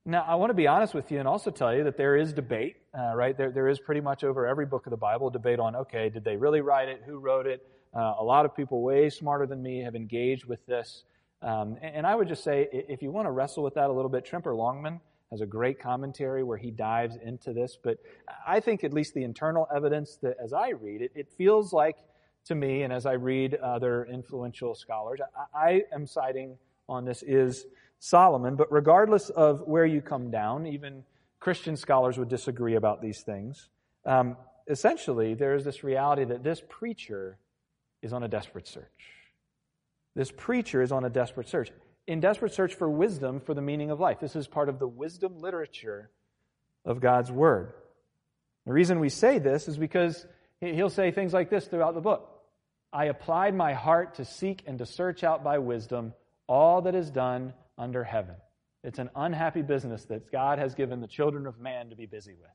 Now, 0.05 0.25
I 0.26 0.35
want 0.35 0.50
to 0.50 0.55
be 0.55 0.67
honest 0.67 0.94
with 0.94 1.12
you 1.12 1.20
and 1.20 1.29
also 1.29 1.50
tell 1.50 1.75
you 1.75 1.85
that 1.85 1.97
there 1.97 2.17
is 2.17 2.32
debate, 2.32 2.76
uh, 2.99 3.14
right? 3.14 3.37
There, 3.37 3.53
there 3.53 3.69
is 3.69 3.79
pretty 3.79 4.00
much 4.00 4.25
over 4.25 4.47
every 4.47 4.67
book 4.67 4.87
of 4.87 4.91
the 4.91 4.97
Bible 4.97 5.31
debate 5.31 5.61
on, 5.61 5.76
okay, 5.76 6.09
did 6.09 6.25
they 6.25 6.37
really 6.37 6.61
write 6.61 6.88
it? 6.88 7.03
Who 7.06 7.19
wrote 7.19 7.47
it? 7.47 7.64
Uh, 7.94 8.14
a 8.19 8.25
lot 8.25 8.44
of 8.44 8.56
people 8.56 8.82
way 8.82 9.11
smarter 9.11 9.47
than 9.47 9.62
me 9.62 9.81
have 9.81 9.94
engaged 9.94 10.44
with 10.47 10.64
this. 10.67 11.05
Um, 11.43 11.77
and, 11.83 11.97
and, 11.97 12.06
I 12.06 12.15
would 12.15 12.29
just 12.29 12.44
say, 12.44 12.69
if 12.73 13.03
you 13.03 13.11
want 13.11 13.27
to 13.27 13.33
wrestle 13.33 13.65
with 13.65 13.75
that 13.75 13.91
a 13.91 13.93
little 13.93 14.11
bit, 14.11 14.25
Tremper 14.25 14.56
Longman 14.56 15.00
has 15.33 15.41
a 15.41 15.47
great 15.47 15.81
commentary 15.81 16.44
where 16.44 16.59
he 16.59 16.71
dives 16.71 17.17
into 17.17 17.53
this. 17.53 17.77
But 17.83 17.99
I 18.47 18.61
think 18.61 18.85
at 18.85 18.93
least 18.93 19.15
the 19.15 19.25
internal 19.25 19.67
evidence 19.75 20.19
that 20.23 20.37
as 20.43 20.53
I 20.53 20.71
read 20.71 21.03
it, 21.03 21.11
it 21.15 21.29
feels 21.37 21.73
like 21.73 21.97
to 22.44 22.55
me, 22.55 22.83
and 22.83 22.93
as 22.93 23.06
I 23.06 23.12
read 23.12 23.55
other 23.55 24.05
influential 24.05 24.75
scholars, 24.75 25.21
I, 25.55 25.59
I 25.59 25.83
am 25.93 26.06
citing 26.06 26.59
on 26.89 27.05
this 27.05 27.23
is 27.23 27.67
Solomon. 27.99 28.56
But 28.56 28.71
regardless 28.73 29.31
of 29.31 29.62
where 29.62 29.87
you 29.87 30.00
come 30.00 30.31
down, 30.31 30.67
even 30.67 31.05
Christian 31.41 31.77
scholars 31.77 32.19
would 32.19 32.29
disagree 32.29 32.77
about 32.77 33.00
these 33.00 33.23
things. 33.23 33.69
Um, 34.05 34.37
essentially, 34.69 35.35
there 35.35 35.55
is 35.55 35.64
this 35.64 35.83
reality 35.83 36.25
that 36.25 36.45
this 36.45 36.62
preacher 36.69 37.38
is 38.02 38.12
on 38.12 38.23
a 38.23 38.28
desperate 38.28 38.69
search. 38.69 39.22
This 40.14 40.31
preacher 40.31 40.83
is 40.83 40.92
on 40.92 41.04
a 41.04 41.11
desperate 41.11 41.49
search. 41.49 41.71
In 42.07 42.21
desperate 42.21 42.52
search 42.52 42.75
for 42.75 42.88
wisdom 42.88 43.40
for 43.40 43.54
the 43.54 43.62
meaning 43.62 43.90
of 43.90 44.00
life. 44.00 44.21
This 44.21 44.37
is 44.37 44.47
part 44.47 44.69
of 44.69 44.78
the 44.78 44.88
wisdom 44.88 45.40
literature 45.40 46.11
of 46.85 47.00
God's 47.00 47.31
Word. 47.31 47.73
The 48.66 48.73
reason 48.73 49.00
we 49.00 49.09
say 49.09 49.38
this 49.38 49.69
is 49.69 49.76
because 49.76 50.26
he'll 50.61 50.90
say 50.90 51.11
things 51.11 51.33
like 51.33 51.50
this 51.50 51.66
throughout 51.66 51.95
the 51.95 52.00
book. 52.00 52.28
I 52.92 53.07
applied 53.07 53.54
my 53.54 53.73
heart 53.73 54.16
to 54.16 54.25
seek 54.25 54.62
and 54.66 54.78
to 54.78 54.87
search 54.87 55.25
out 55.25 55.42
by 55.42 55.59
wisdom 55.59 56.12
all 56.47 56.83
that 56.83 56.95
is 56.95 57.11
done 57.11 57.54
under 57.78 58.04
heaven. 58.04 58.35
It's 58.85 58.99
an 58.99 59.11
unhappy 59.16 59.62
business 59.62 60.04
that 60.07 60.31
God 60.31 60.59
has 60.59 60.75
given 60.75 61.00
the 61.00 61.07
children 61.07 61.47
of 61.47 61.59
man 61.59 61.90
to 61.90 61.97
be 61.97 62.07
busy 62.07 62.35
with. 62.35 62.50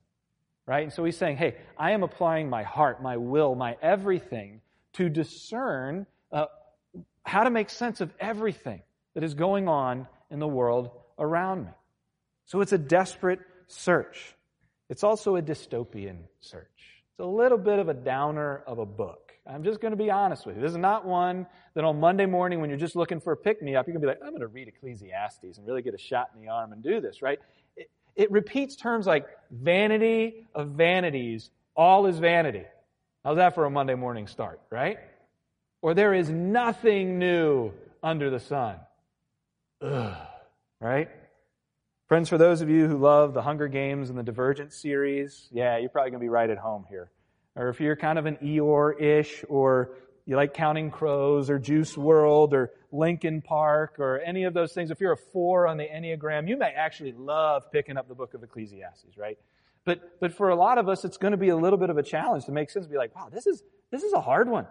Right? 0.66 0.84
And 0.84 0.94
so 0.94 1.06
he's 1.06 1.18
saying, 1.18 1.38
hey, 1.38 1.56
I 1.78 1.92
am 1.92 2.04
applying 2.04 2.50
my 2.50 2.64
heart, 2.64 3.02
my 3.02 3.18
will, 3.18 3.56
my 3.56 3.78
everything 3.82 4.62
to 4.94 5.08
discern 5.08 6.06
uh, 6.32 6.46
how 7.28 7.44
to 7.44 7.50
make 7.50 7.70
sense 7.70 8.02
of 8.02 8.12
everything 8.20 8.82
that 9.14 9.24
is 9.24 9.34
going 9.34 9.68
on 9.68 10.08
in 10.32 10.40
the 10.40 10.48
world 10.48 10.90
around 11.20 11.66
me. 11.66 11.72
So 12.46 12.62
it's 12.62 12.72
a 12.72 12.78
desperate 12.78 13.40
search. 13.68 14.34
It's 14.90 15.04
also 15.04 15.36
a 15.36 15.42
dystopian 15.42 16.20
search. 16.40 16.68
It's 17.12 17.20
a 17.20 17.26
little 17.26 17.58
bit 17.58 17.80
of 17.80 17.90
a 17.90 17.94
downer 17.94 18.64
of 18.66 18.80
a 18.80 18.86
book. 18.86 19.34
I'm 19.46 19.64
just 19.64 19.82
going 19.82 19.92
to 19.92 19.98
be 19.98 20.10
honest 20.10 20.46
with 20.46 20.56
you. 20.56 20.62
This 20.62 20.72
is 20.72 20.78
not 20.78 21.06
one 21.06 21.48
that 21.74 21.84
on 21.84 22.00
Monday 22.00 22.26
morning 22.26 22.62
when 22.62 22.70
you're 22.70 22.80
just 22.80 22.96
looking 22.96 23.20
for 23.20 23.34
a 23.34 23.38
pick 23.38 23.62
me 23.62 23.76
up, 23.76 23.88
you're 23.88 23.94
going 23.94 24.02
to 24.02 24.08
be 24.08 24.12
like, 24.12 24.20
I'm 24.24 24.30
going 24.30 24.42
to 24.42 24.48
read 24.48 24.68
Ecclesiastes 24.68 25.58
and 25.58 25.68
really 25.68 25.82
get 25.82 25.94
a 25.94 25.98
shot 25.98 26.32
in 26.34 26.42
the 26.42 26.50
arm 26.50 26.72
and 26.72 26.82
do 26.82 27.02
this, 27.02 27.22
right? 27.22 27.40
It, 27.76 27.90
it 28.16 28.32
repeats 28.32 28.76
terms 28.76 29.06
like 29.06 29.26
vanity 29.52 30.48
of 30.56 30.70
vanities, 30.70 31.50
all 31.76 32.06
is 32.08 32.20
vanity. 32.20 32.64
How's 33.26 33.38
that 33.38 33.56
for 33.56 33.66
a 33.66 33.70
Monday 33.70 33.96
morning 33.96 34.28
start, 34.28 34.62
right? 34.70 34.98
Or 35.82 35.94
there 35.94 36.14
is 36.14 36.30
nothing 36.30 37.20
new 37.20 37.72
under 38.02 38.30
the 38.30 38.40
sun. 38.40 38.78
Ugh, 39.82 40.18
right? 40.82 41.10
Friends, 42.08 42.30
for 42.30 42.38
those 42.38 42.62
of 42.62 42.70
you 42.70 42.88
who 42.88 42.98
love 42.98 43.34
the 43.34 43.42
Hunger 43.42 43.68
Games 43.68 44.10
and 44.10 44.18
the 44.18 44.24
Divergent 44.24 44.74
series, 44.74 45.48
yeah, 45.52 45.78
you're 45.78 45.90
probably 45.90 46.12
going 46.12 46.22
to 46.22 46.26
be 46.26 46.30
right 46.30 46.50
at 46.50 46.58
home 46.58 46.86
here 46.90 47.12
or 47.58 47.70
if 47.70 47.82
you're 47.82 47.96
kind 47.96 48.20
of 48.20 48.28
an 48.28 48.38
Eeyore-ish, 48.38 49.44
or 49.50 49.96
you 50.26 50.36
like 50.36 50.54
Counting 50.54 50.92
Crows, 50.92 51.50
or 51.50 51.58
Juice 51.58 51.96
WRLD, 51.96 52.54
or 52.54 52.72
Linkin 52.92 53.42
Park, 53.42 53.96
or 53.98 54.22
any 54.22 54.44
of 54.44 54.54
those 54.54 54.74
things, 54.74 54.92
if 54.92 55.02
you're 55.02 55.14
a 55.14 55.18
four 55.18 55.68
on 55.68 55.78
the 55.78 55.86
Enneagram, 55.86 56.48
you 56.48 56.56
may 56.56 56.70
actually 56.70 57.14
love 57.14 57.64
picking 57.72 57.98
up 57.98 58.08
the 58.08 58.16
book 58.16 58.36
of 58.36 58.44
Ecclesiastes, 58.44 59.18
right? 59.18 59.38
But, 59.86 60.20
but 60.20 60.34
for 60.34 60.50
a 60.50 60.56
lot 60.56 60.78
of 60.78 60.88
us, 60.88 61.04
it's 61.04 61.18
going 61.18 61.32
to 61.32 61.38
be 61.38 61.50
a 61.50 61.58
little 61.58 61.80
bit 61.80 61.90
of 61.90 61.98
a 61.98 62.04
challenge 62.04 62.46
to 62.46 62.52
make 62.52 62.70
sense, 62.70 62.86
be 62.86 62.98
like, 62.98 63.16
wow, 63.16 63.30
this 63.32 63.48
is, 63.48 63.64
this 63.90 64.04
is 64.04 64.14
a 64.14 64.22
hard 64.22 64.48
one. 64.48 64.68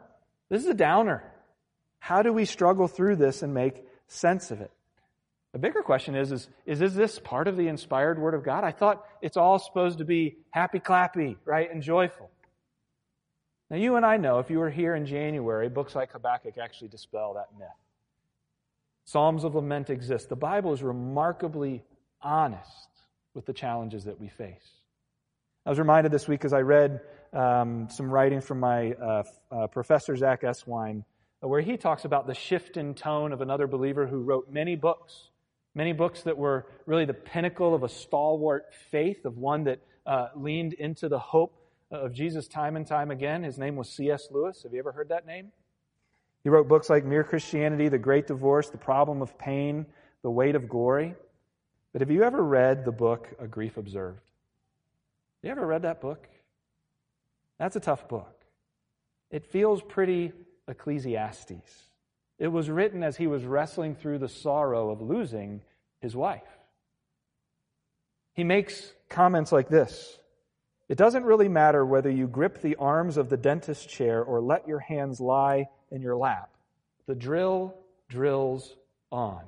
This 0.49 0.63
is 0.63 0.69
a 0.69 0.75
downer. 0.75 1.25
How 1.99 2.23
do 2.23 2.33
we 2.33 2.45
struggle 2.45 2.89
through 2.89 3.17
this 3.17 3.43
and 3.43 3.53
make 3.53 3.85
sense 4.07 4.51
of 4.51 4.61
it? 4.61 4.71
The 5.53 5.59
bigger 5.59 5.83
question 5.83 6.15
is, 6.15 6.33
is, 6.33 6.49
is, 6.67 6.83
is 6.83 6.95
this 6.95 7.19
part 7.19 7.49
of 7.49 7.57
the 7.57 7.69
inspired 7.69 8.19
Word 8.19 8.35
of 8.35 8.45
God? 8.45 8.63
I 8.63 8.73
thought 8.73 9.05
it's 9.23 9.37
all 9.37 9.59
supposed 9.59 9.99
to 9.99 10.05
be 10.05 10.37
happy 10.51 10.79
clappy, 10.79 11.37
right, 11.45 11.73
and 11.73 11.83
joyful. 11.83 12.31
Now, 13.71 13.79
you 13.79 13.97
and 13.97 14.07
I 14.07 14.19
know 14.19 14.39
if 14.39 14.51
you 14.51 14.59
were 14.59 14.71
here 14.71 14.95
in 14.95 15.07
January, 15.07 15.69
books 15.69 15.95
like 15.95 16.13
Habakkuk 16.13 16.59
actually 16.59 16.89
dispel 16.89 17.35
that 17.35 17.59
myth. 17.59 17.69
Psalms 19.05 19.45
of 19.45 19.55
lament 19.55 19.89
exist. 19.89 20.29
The 20.29 20.37
Bible 20.37 20.73
is 20.73 20.83
remarkably 20.83 21.83
honest 22.21 22.89
with 23.35 23.47
the 23.47 23.53
challenges 23.53 24.05
that 24.05 24.21
we 24.21 24.29
face. 24.29 24.69
I 25.65 25.71
was 25.71 25.79
reminded 25.79 26.13
this 26.13 26.29
week 26.29 26.45
as 26.45 26.53
I 26.53 26.61
read 26.61 27.01
um, 27.33 27.89
some 27.91 28.11
writing 28.11 28.41
from 28.41 28.61
my 28.61 28.93
uh, 28.93 29.23
uh, 29.51 29.67
professor, 29.67 30.17
Zach 30.17 30.43
Eswine, 30.43 31.05
where 31.41 31.61
he 31.61 31.77
talks 31.77 32.05
about 32.05 32.27
the 32.27 32.35
shift 32.35 32.77
in 32.77 32.95
tone 32.95 33.33
of 33.33 33.41
another 33.41 33.67
believer 33.67 34.07
who 34.07 34.21
wrote 34.23 34.51
many 34.51 34.77
books, 34.77 35.31
many 35.75 35.93
books 35.93 36.23
that 36.23 36.37
were 36.37 36.67
really 36.87 37.05
the 37.05 37.15
pinnacle 37.15 37.75
of 37.75 37.83
a 37.83 37.89
stalwart 37.89 38.73
faith, 38.91 39.25
of 39.25 39.37
one 39.39 39.65
that 39.65 39.81
uh, 40.07 40.29
leaned 40.35 40.73
into 40.75 41.09
the 41.09 41.19
hope 41.19 41.55
of 41.91 42.13
Jesus 42.13 42.49
time 42.49 42.77
and 42.77 42.87
time 42.87 43.11
again. 43.11 43.43
His 43.43 43.59
name 43.59 43.77
was 43.77 43.89
C.S. 43.89 44.29
Lewis. 44.31 44.63
Have 44.63 44.73
you 44.73 44.79
ever 44.79 44.93
heard 44.93 45.09
that 45.11 45.27
name? 45.27 45.53
He 46.43 46.49
wrote 46.49 46.69
books 46.69 46.89
like 46.89 47.05
Mere 47.05 47.25
Christianity, 47.25 47.89
The 47.89 47.99
Great 47.99 48.27
Divorce, 48.27 48.71
The 48.71 48.79
Problem 48.79 49.21
of 49.21 49.37
Pain, 49.39 49.85
The 50.23 50.31
Weight 50.31 50.55
of 50.55 50.69
Glory. 50.69 51.15
But 51.93 52.03
have 52.03 52.11
you 52.11 52.23
ever 52.23 52.43
read 52.43 52.85
the 52.85 52.93
book 52.93 53.29
A 53.41 53.49
Grief 53.49 53.77
Observed? 53.77 54.21
Have 55.43 55.49
you 55.49 55.51
ever 55.51 55.67
read 55.67 55.83
that 55.83 56.01
book? 56.01 56.29
That's 57.59 57.77
a 57.77 57.81
tough 57.81 58.09
book. 58.09 58.45
It 59.31 59.47
feels 59.47 59.83
pretty 59.83 60.33
Ecclesiastes. 60.69 61.91
It 62.39 62.49
was 62.49 62.69
written 62.69 63.03
as 63.03 63.17
he 63.17 63.27
was 63.27 63.45
wrestling 63.45 63.95
through 63.95 64.19
the 64.19 64.29
sorrow 64.29 64.91
of 64.91 65.01
losing 65.01 65.63
his 66.01 66.15
wife. 66.15 66.43
He 68.35 68.45
makes 68.45 68.93
comments 69.09 69.53
like 69.53 69.69
this 69.69 70.19
It 70.89 70.99
doesn't 70.99 71.25
really 71.25 71.49
matter 71.49 71.85
whether 71.85 72.11
you 72.11 72.27
grip 72.27 72.61
the 72.61 72.77
arms 72.77 73.17
of 73.17 73.31
the 73.31 73.37
dentist 73.37 73.89
chair 73.89 74.23
or 74.23 74.41
let 74.41 74.69
your 74.69 74.81
hands 74.81 75.21
lie 75.21 75.69
in 75.91 76.03
your 76.03 76.17
lap. 76.17 76.51
The 77.07 77.15
drill 77.15 77.75
drills 78.09 78.77
on. 79.11 79.43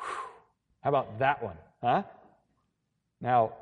Whew. 0.00 0.08
How 0.82 0.90
about 0.90 1.18
that 1.18 1.42
one, 1.42 1.56
huh? 1.82 2.04
Now, 3.20 3.54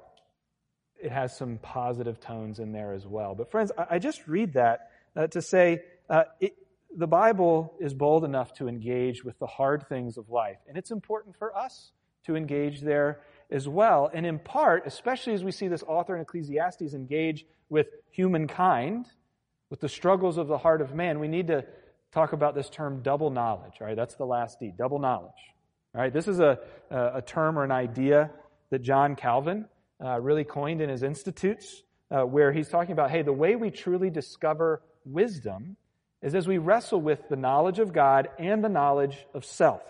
it 1.04 1.12
has 1.12 1.36
some 1.36 1.58
positive 1.58 2.18
tones 2.18 2.58
in 2.58 2.72
there 2.72 2.92
as 2.92 3.06
well. 3.06 3.34
But, 3.34 3.50
friends, 3.50 3.70
I, 3.76 3.96
I 3.96 3.98
just 3.98 4.26
read 4.26 4.54
that 4.54 4.90
uh, 5.14 5.26
to 5.28 5.42
say 5.42 5.82
uh, 6.08 6.24
it, 6.40 6.56
the 6.96 7.06
Bible 7.06 7.74
is 7.78 7.92
bold 7.92 8.24
enough 8.24 8.54
to 8.54 8.68
engage 8.68 9.24
with 9.24 9.38
the 9.38 9.46
hard 9.46 9.86
things 9.88 10.16
of 10.16 10.30
life. 10.30 10.58
And 10.66 10.78
it's 10.78 10.90
important 10.90 11.36
for 11.36 11.56
us 11.56 11.92
to 12.26 12.36
engage 12.36 12.80
there 12.80 13.20
as 13.50 13.68
well. 13.68 14.10
And 14.12 14.24
in 14.24 14.38
part, 14.38 14.86
especially 14.86 15.34
as 15.34 15.44
we 15.44 15.50
see 15.50 15.68
this 15.68 15.82
author 15.82 16.14
in 16.14 16.22
Ecclesiastes 16.22 16.94
engage 16.94 17.44
with 17.68 17.88
humankind, 18.10 19.06
with 19.68 19.80
the 19.80 19.88
struggles 19.88 20.38
of 20.38 20.48
the 20.48 20.58
heart 20.58 20.80
of 20.80 20.94
man, 20.94 21.20
we 21.20 21.28
need 21.28 21.48
to 21.48 21.64
talk 22.12 22.32
about 22.32 22.54
this 22.54 22.70
term 22.70 23.02
double 23.02 23.30
knowledge. 23.30 23.74
All 23.80 23.86
right, 23.86 23.96
that's 23.96 24.14
the 24.14 24.24
last 24.24 24.58
D, 24.60 24.72
double 24.76 24.98
knowledge. 24.98 25.32
All 25.94 26.00
right, 26.00 26.12
this 26.12 26.28
is 26.28 26.40
a, 26.40 26.60
a 26.90 27.22
term 27.22 27.58
or 27.58 27.64
an 27.64 27.72
idea 27.72 28.30
that 28.70 28.82
John 28.82 29.16
Calvin 29.16 29.66
uh, 30.02 30.20
really 30.20 30.44
coined 30.44 30.80
in 30.80 30.88
his 30.88 31.02
institutes, 31.02 31.82
uh, 32.10 32.22
where 32.22 32.52
he's 32.52 32.68
talking 32.68 32.92
about, 32.92 33.10
hey, 33.10 33.22
the 33.22 33.32
way 33.32 33.56
we 33.56 33.70
truly 33.70 34.10
discover 34.10 34.82
wisdom 35.04 35.76
is 36.22 36.34
as 36.34 36.48
we 36.48 36.58
wrestle 36.58 37.00
with 37.00 37.28
the 37.28 37.36
knowledge 37.36 37.78
of 37.78 37.92
God 37.92 38.28
and 38.38 38.64
the 38.64 38.68
knowledge 38.68 39.26
of 39.34 39.44
self. 39.44 39.82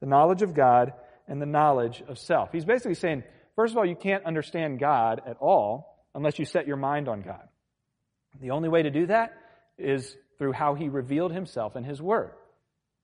The 0.00 0.06
knowledge 0.06 0.42
of 0.42 0.54
God 0.54 0.92
and 1.26 1.40
the 1.40 1.46
knowledge 1.46 2.02
of 2.08 2.18
self. 2.18 2.52
He's 2.52 2.64
basically 2.64 2.94
saying, 2.94 3.24
first 3.56 3.72
of 3.72 3.78
all, 3.78 3.86
you 3.86 3.96
can't 3.96 4.24
understand 4.24 4.78
God 4.78 5.22
at 5.26 5.38
all 5.40 6.04
unless 6.14 6.38
you 6.38 6.44
set 6.44 6.66
your 6.66 6.76
mind 6.76 7.08
on 7.08 7.22
God. 7.22 7.48
The 8.40 8.50
only 8.50 8.68
way 8.68 8.82
to 8.82 8.90
do 8.90 9.06
that 9.06 9.32
is 9.78 10.16
through 10.38 10.52
how 10.52 10.74
he 10.74 10.88
revealed 10.88 11.32
himself 11.32 11.76
in 11.76 11.84
his 11.84 12.02
word. 12.02 12.32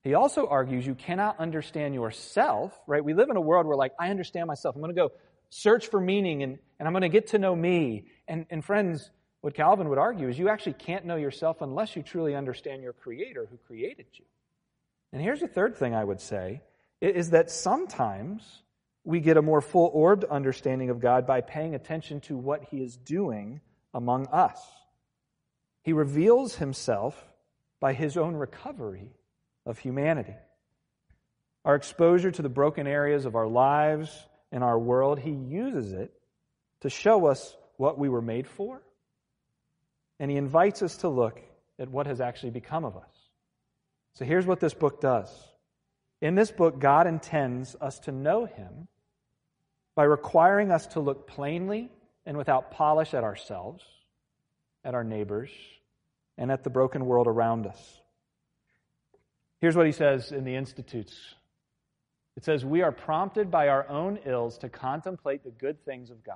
He 0.03 0.13
also 0.13 0.47
argues 0.47 0.85
you 0.85 0.95
cannot 0.95 1.39
understand 1.39 1.95
yourself, 1.95 2.77
right? 2.87 3.03
We 3.03 3.13
live 3.13 3.29
in 3.29 3.37
a 3.37 3.41
world 3.41 3.65
where, 3.65 3.77
like, 3.77 3.93
I 3.99 4.09
understand 4.09 4.47
myself. 4.47 4.75
I'm 4.75 4.81
going 4.81 4.93
to 4.93 5.01
go 5.01 5.11
search 5.53 5.87
for 5.87 5.99
meaning 5.99 6.43
and, 6.43 6.59
and 6.79 6.87
I'm 6.87 6.93
going 6.93 7.01
to 7.01 7.09
get 7.09 7.27
to 7.27 7.39
know 7.39 7.55
me. 7.55 8.05
And, 8.27 8.45
and 8.49 8.63
friends, 8.63 9.09
what 9.41 9.53
Calvin 9.53 9.89
would 9.89 9.97
argue 9.97 10.27
is 10.29 10.37
you 10.39 10.49
actually 10.49 10.73
can't 10.73 11.05
know 11.05 11.15
yourself 11.15 11.61
unless 11.61 11.95
you 11.95 12.03
truly 12.03 12.35
understand 12.35 12.81
your 12.81 12.93
Creator 12.93 13.47
who 13.49 13.57
created 13.67 14.05
you. 14.13 14.25
And 15.11 15.21
here's 15.21 15.41
the 15.41 15.47
third 15.47 15.75
thing 15.75 15.93
I 15.93 16.03
would 16.03 16.21
say 16.21 16.61
is 17.01 17.31
that 17.31 17.51
sometimes 17.51 18.63
we 19.03 19.19
get 19.19 19.35
a 19.37 19.41
more 19.41 19.61
full 19.61 19.91
orbed 19.93 20.23
understanding 20.23 20.89
of 20.89 20.99
God 20.99 21.27
by 21.27 21.41
paying 21.41 21.75
attention 21.75 22.21
to 22.21 22.37
what 22.37 22.63
He 22.63 22.81
is 22.81 22.95
doing 22.95 23.59
among 23.93 24.27
us. 24.27 24.59
He 25.83 25.93
reveals 25.93 26.55
himself 26.55 27.21
by 27.79 27.93
his 27.93 28.17
own 28.17 28.35
recovery 28.35 29.11
of 29.65 29.79
humanity. 29.79 30.35
Our 31.65 31.75
exposure 31.75 32.31
to 32.31 32.41
the 32.41 32.49
broken 32.49 32.87
areas 32.87 33.25
of 33.25 33.35
our 33.35 33.47
lives 33.47 34.27
and 34.53 34.63
our 34.63 34.79
world, 34.79 35.19
he 35.19 35.31
uses 35.31 35.91
it 35.91 36.13
to 36.79 36.89
show 36.89 37.25
us 37.25 37.57
what 37.75 37.99
we 37.99 38.07
were 38.07 38.21
made 38.21 38.47
for. 38.47 38.81
And 40.19 40.31
he 40.31 40.37
invites 40.37 40.81
us 40.81 40.95
to 40.97 41.09
look 41.09 41.41
at 41.77 41.89
what 41.89 42.07
has 42.07 42.21
actually 42.21 42.51
become 42.51 42.85
of 42.85 42.95
us. 42.95 43.09
So 44.13 44.23
here's 44.23 44.45
what 44.45 44.61
this 44.61 44.73
book 44.73 45.01
does. 45.01 45.29
In 46.21 46.35
this 46.35 46.51
book, 46.51 46.79
God 46.79 47.07
intends 47.07 47.75
us 47.81 47.99
to 48.01 48.13
know 48.13 48.45
him 48.45 48.87
by 49.95 50.03
requiring 50.03 50.71
us 50.71 50.87
to 50.87 51.01
look 51.01 51.27
plainly 51.27 51.91
and 52.25 52.37
without 52.37 52.71
polish 52.71 53.13
at 53.13 53.25
ourselves 53.25 53.83
at 54.83 54.93
our 54.93 55.03
neighbors, 55.03 55.49
and 56.37 56.51
at 56.51 56.63
the 56.63 56.69
broken 56.69 57.05
world 57.05 57.27
around 57.27 57.65
us. 57.65 58.01
Here's 59.59 59.75
what 59.75 59.85
he 59.85 59.91
says 59.91 60.31
in 60.31 60.43
the 60.43 60.55
Institutes 60.55 61.35
it 62.35 62.43
says, 62.43 62.65
We 62.65 62.81
are 62.81 62.91
prompted 62.91 63.51
by 63.51 63.67
our 63.67 63.87
own 63.89 64.19
ills 64.25 64.57
to 64.59 64.69
contemplate 64.69 65.43
the 65.43 65.51
good 65.51 65.83
things 65.85 66.09
of 66.09 66.23
God, 66.23 66.35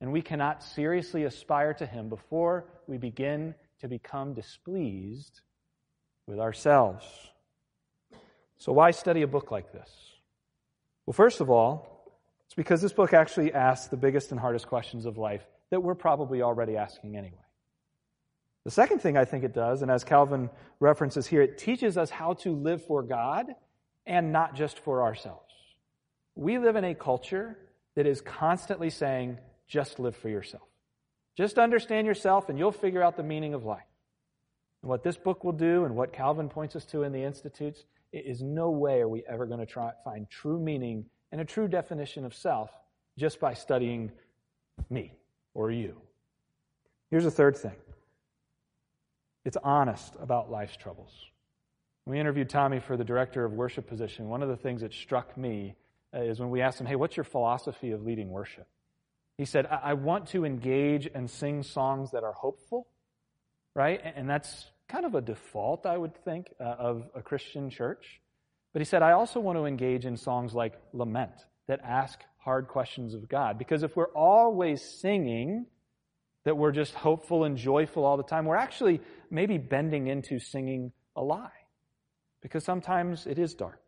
and 0.00 0.12
we 0.12 0.22
cannot 0.22 0.62
seriously 0.62 1.24
aspire 1.24 1.74
to 1.74 1.86
Him 1.86 2.08
before 2.08 2.66
we 2.86 2.98
begin 2.98 3.54
to 3.80 3.88
become 3.88 4.34
displeased 4.34 5.40
with 6.26 6.38
ourselves. 6.38 7.04
So, 8.56 8.72
why 8.72 8.92
study 8.92 9.22
a 9.22 9.26
book 9.26 9.50
like 9.50 9.72
this? 9.72 9.90
Well, 11.06 11.12
first 11.12 11.40
of 11.40 11.50
all, 11.50 11.94
it's 12.46 12.54
because 12.54 12.80
this 12.80 12.92
book 12.92 13.12
actually 13.12 13.52
asks 13.52 13.88
the 13.88 13.96
biggest 13.96 14.30
and 14.30 14.40
hardest 14.40 14.68
questions 14.68 15.06
of 15.06 15.18
life 15.18 15.44
that 15.70 15.80
we're 15.80 15.94
probably 15.94 16.40
already 16.40 16.76
asking 16.76 17.16
anyway. 17.16 17.36
The 18.64 18.70
second 18.70 19.00
thing 19.00 19.16
I 19.18 19.26
think 19.26 19.44
it 19.44 19.52
does, 19.52 19.82
and 19.82 19.90
as 19.90 20.04
Calvin 20.04 20.48
references 20.80 21.26
here, 21.26 21.42
it 21.42 21.58
teaches 21.58 21.98
us 21.98 22.08
how 22.08 22.34
to 22.34 22.54
live 22.54 22.82
for 22.86 23.02
God 23.02 23.54
and 24.06 24.32
not 24.32 24.54
just 24.54 24.78
for 24.78 25.02
ourselves. 25.02 25.40
We 26.34 26.58
live 26.58 26.76
in 26.76 26.84
a 26.84 26.94
culture 26.94 27.56
that 27.94 28.06
is 28.06 28.20
constantly 28.20 28.90
saying, 28.90 29.38
just 29.68 29.98
live 29.98 30.16
for 30.16 30.28
yourself. 30.28 30.68
Just 31.36 31.58
understand 31.58 32.06
yourself 32.06 32.48
and 32.48 32.58
you'll 32.58 32.72
figure 32.72 33.02
out 33.02 33.16
the 33.16 33.22
meaning 33.22 33.54
of 33.54 33.64
life. 33.64 33.82
And 34.82 34.88
what 34.90 35.02
this 35.02 35.16
book 35.16 35.44
will 35.44 35.52
do 35.52 35.84
and 35.84 35.96
what 35.96 36.12
Calvin 36.12 36.48
points 36.48 36.76
us 36.76 36.84
to 36.86 37.02
in 37.02 37.12
the 37.12 37.22
Institutes 37.22 37.84
is 38.12 38.42
no 38.42 38.70
way 38.70 39.00
are 39.00 39.08
we 39.08 39.24
ever 39.28 39.46
going 39.46 39.60
to 39.60 39.66
try, 39.66 39.92
find 40.04 40.28
true 40.28 40.58
meaning 40.58 41.06
and 41.32 41.40
a 41.40 41.44
true 41.44 41.66
definition 41.66 42.24
of 42.24 42.34
self 42.34 42.70
just 43.18 43.40
by 43.40 43.54
studying 43.54 44.12
me 44.90 45.12
or 45.54 45.70
you. 45.70 45.96
Here's 47.10 47.24
the 47.24 47.30
third 47.30 47.56
thing 47.56 47.76
it's 49.44 49.56
honest 49.62 50.14
about 50.20 50.50
life's 50.50 50.76
troubles. 50.76 51.12
When 52.04 52.16
we 52.16 52.20
interviewed 52.20 52.50
Tommy 52.50 52.80
for 52.80 52.96
the 52.96 53.04
director 53.04 53.44
of 53.44 53.52
worship 53.52 53.88
position, 53.88 54.28
one 54.28 54.42
of 54.42 54.48
the 54.48 54.56
things 54.56 54.82
that 54.82 54.92
struck 54.92 55.36
me 55.38 55.74
uh, 56.14 56.20
is 56.20 56.38
when 56.38 56.50
we 56.50 56.60
asked 56.60 56.80
him, 56.80 56.86
Hey, 56.86 56.96
what's 56.96 57.16
your 57.16 57.24
philosophy 57.24 57.92
of 57.92 58.02
leading 58.04 58.30
worship? 58.30 58.66
He 59.38 59.46
said, 59.46 59.66
I, 59.66 59.80
I 59.82 59.94
want 59.94 60.28
to 60.28 60.44
engage 60.44 61.08
and 61.12 61.30
sing 61.30 61.62
songs 61.62 62.10
that 62.12 62.22
are 62.22 62.32
hopeful, 62.32 62.86
right? 63.74 64.00
And 64.04 64.28
that's 64.28 64.66
kind 64.86 65.06
of 65.06 65.14
a 65.14 65.22
default, 65.22 65.86
I 65.86 65.96
would 65.96 66.14
think, 66.24 66.52
uh, 66.60 66.64
of 66.64 67.08
a 67.14 67.22
Christian 67.22 67.70
church. 67.70 68.20
But 68.72 68.80
he 68.80 68.84
said, 68.84 69.02
I 69.02 69.12
also 69.12 69.40
want 69.40 69.56
to 69.56 69.64
engage 69.64 70.04
in 70.04 70.16
songs 70.16 70.52
like 70.52 70.74
Lament 70.92 71.32
that 71.68 71.80
ask 71.82 72.20
hard 72.38 72.68
questions 72.68 73.14
of 73.14 73.28
God. 73.28 73.56
Because 73.56 73.82
if 73.82 73.96
we're 73.96 74.12
always 74.12 74.82
singing 74.82 75.66
that 76.44 76.58
we're 76.58 76.72
just 76.72 76.92
hopeful 76.92 77.44
and 77.44 77.56
joyful 77.56 78.04
all 78.04 78.18
the 78.18 78.22
time, 78.22 78.44
we're 78.44 78.56
actually 78.56 79.00
maybe 79.30 79.56
bending 79.56 80.08
into 80.08 80.38
singing 80.38 80.92
a 81.16 81.22
lie. 81.22 81.63
Because 82.44 82.62
sometimes 82.62 83.26
it 83.26 83.40
is 83.40 83.54
dark, 83.54 83.80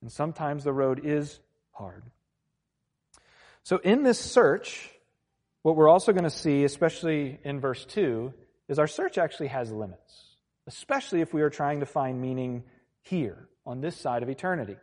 and 0.00 0.10
sometimes 0.10 0.64
the 0.64 0.72
road 0.72 1.02
is 1.04 1.38
hard. 1.70 2.02
So, 3.62 3.76
in 3.76 4.02
this 4.02 4.18
search 4.18 4.90
what 5.62 5.76
we're 5.76 5.88
also 5.88 6.12
going 6.12 6.24
to 6.24 6.30
see, 6.30 6.64
especially 6.64 7.38
in 7.44 7.60
verse 7.60 7.84
2, 7.84 8.32
is 8.68 8.78
our 8.78 8.86
search 8.86 9.18
actually 9.18 9.48
has 9.48 9.70
limits, 9.70 10.36
especially 10.66 11.20
if 11.20 11.34
we 11.34 11.42
are 11.42 11.50
trying 11.50 11.80
to 11.80 11.86
find 11.86 12.20
meaning 12.20 12.64
here, 13.02 13.48
on 13.66 13.80
this 13.80 13.96
side 13.96 14.22
of 14.22 14.30
eternity. 14.30 14.76